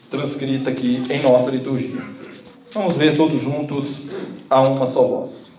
transcrita 0.08 0.70
aqui 0.70 1.02
em 1.10 1.22
nossa 1.22 1.50
liturgia. 1.50 2.02
Vamos 2.72 2.96
ver 2.96 3.16
todos 3.16 3.42
juntos 3.42 4.02
a 4.48 4.62
uma 4.62 4.86
só 4.86 5.02
voz. 5.02 5.50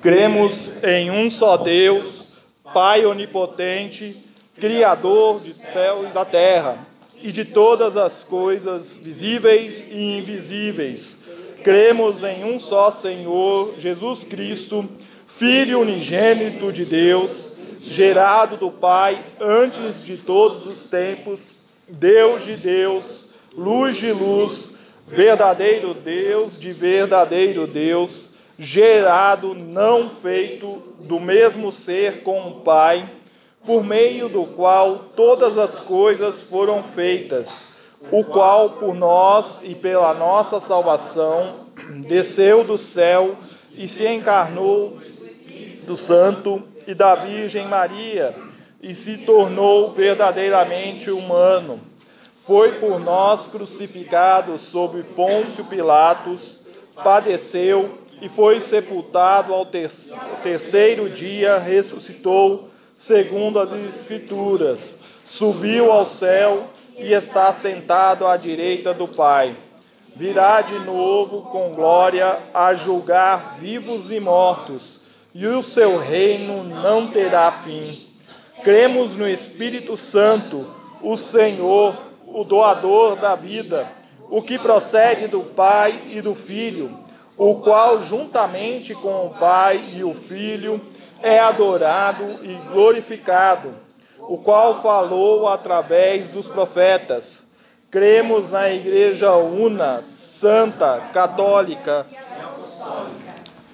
Cremos 0.00 0.72
em 0.82 1.10
um 1.10 1.28
só 1.28 1.56
Deus, 1.56 2.30
Pai 2.72 3.04
onipotente, 3.04 4.16
Criador 4.58 5.40
do 5.40 5.52
céu 5.52 6.06
e 6.08 6.12
da 6.12 6.24
terra, 6.24 6.86
e 7.22 7.30
de 7.32 7.44
todas 7.44 7.96
as 7.96 8.24
coisas 8.24 8.96
visíveis 9.02 9.90
e 9.90 10.18
invisíveis 10.18 11.20
Cremos 11.62 12.24
em 12.24 12.44
um 12.44 12.58
só 12.58 12.90
Senhor, 12.90 13.74
Jesus 13.78 14.24
Cristo, 14.24 14.88
Filho 15.26 15.80
unigênito 15.80 16.72
de 16.72 16.84
Deus, 16.84 17.49
gerado 17.80 18.56
do 18.56 18.70
Pai 18.70 19.18
antes 19.40 20.04
de 20.04 20.16
todos 20.16 20.66
os 20.66 20.90
tempos, 20.90 21.40
Deus 21.88 22.44
de 22.44 22.56
Deus, 22.56 23.28
luz 23.56 23.96
de 23.96 24.12
luz, 24.12 24.78
verdadeiro 25.06 25.94
Deus 25.94 26.58
de 26.58 26.72
verdadeiro 26.72 27.66
Deus, 27.66 28.32
gerado, 28.58 29.54
não 29.54 30.08
feito, 30.08 30.82
do 31.00 31.18
mesmo 31.18 31.72
ser 31.72 32.22
com 32.22 32.48
o 32.48 32.60
Pai, 32.60 33.08
por 33.64 33.82
meio 33.82 34.28
do 34.28 34.44
qual 34.44 35.06
todas 35.16 35.58
as 35.58 35.80
coisas 35.80 36.42
foram 36.42 36.82
feitas 36.82 37.70
o 38.10 38.24
qual 38.24 38.70
por 38.70 38.94
nós 38.94 39.60
e 39.62 39.74
pela 39.74 40.14
nossa 40.14 40.58
salvação 40.58 41.66
desceu 42.06 42.64
do 42.64 42.78
céu 42.78 43.36
e 43.74 43.86
se 43.86 44.06
encarnou 44.08 44.98
do 45.86 45.96
Santo 45.96 46.62
e 46.90 46.94
da 46.94 47.14
Virgem 47.14 47.66
Maria 47.66 48.34
e 48.82 48.94
se 48.94 49.18
tornou 49.18 49.92
verdadeiramente 49.92 51.10
humano. 51.10 51.80
Foi 52.44 52.72
por 52.72 52.98
nós 52.98 53.46
crucificado 53.46 54.58
sob 54.58 55.02
Pôncio 55.02 55.64
Pilatos, 55.66 56.60
padeceu 57.04 57.98
e 58.20 58.28
foi 58.28 58.60
sepultado 58.60 59.54
ao 59.54 59.66
terceiro 60.42 61.08
dia, 61.08 61.58
ressuscitou, 61.58 62.68
segundo 62.90 63.60
as 63.60 63.72
Escrituras, 63.72 64.98
subiu 65.26 65.92
ao 65.92 66.04
céu 66.04 66.68
e 66.98 67.12
está 67.12 67.52
sentado 67.52 68.26
à 68.26 68.36
direita 68.36 68.92
do 68.92 69.06
Pai. 69.06 69.54
Virá 70.16 70.60
de 70.60 70.78
novo 70.80 71.42
com 71.42 71.72
glória 71.72 72.38
a 72.52 72.74
julgar 72.74 73.56
vivos 73.58 74.10
e 74.10 74.18
mortos, 74.18 74.99
e 75.34 75.46
o 75.46 75.62
seu 75.62 75.98
reino 75.98 76.64
não 76.64 77.06
terá 77.06 77.50
fim. 77.52 78.06
Cremos 78.62 79.16
no 79.16 79.28
Espírito 79.28 79.96
Santo, 79.96 80.66
o 81.02 81.16
Senhor, 81.16 81.96
o 82.26 82.44
doador 82.44 83.16
da 83.16 83.34
vida, 83.34 83.86
o 84.30 84.42
que 84.42 84.58
procede 84.58 85.26
do 85.26 85.40
Pai 85.40 85.98
e 86.10 86.20
do 86.20 86.34
Filho, 86.34 86.98
o 87.36 87.56
qual, 87.56 88.00
juntamente 88.00 88.94
com 88.94 89.26
o 89.26 89.30
Pai 89.30 89.92
e 89.94 90.04
o 90.04 90.14
Filho, 90.14 90.80
é 91.22 91.38
adorado 91.38 92.24
e 92.42 92.54
glorificado 92.72 93.74
o 94.30 94.38
qual 94.38 94.80
falou 94.80 95.48
através 95.48 96.28
dos 96.28 96.46
profetas. 96.46 97.48
Cremos 97.90 98.52
na 98.52 98.70
Igreja 98.70 99.34
una, 99.34 100.02
santa, 100.04 101.00
católica. 101.12 102.06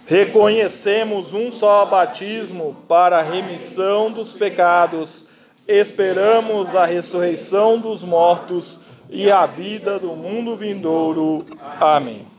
Reconhecemos 0.06 1.34
um 1.34 1.50
só 1.50 1.84
batismo 1.84 2.76
para 2.86 3.18
a 3.18 3.22
remissão 3.22 4.10
dos 4.10 4.32
pecados. 4.32 5.26
Esperamos 5.66 6.76
a 6.76 6.86
ressurreição 6.86 7.76
dos 7.76 8.04
mortos 8.04 8.78
e 9.10 9.28
a 9.32 9.46
vida 9.46 9.98
do 9.98 10.14
mundo 10.14 10.54
vindouro. 10.54 11.44
Amém. 11.80 12.35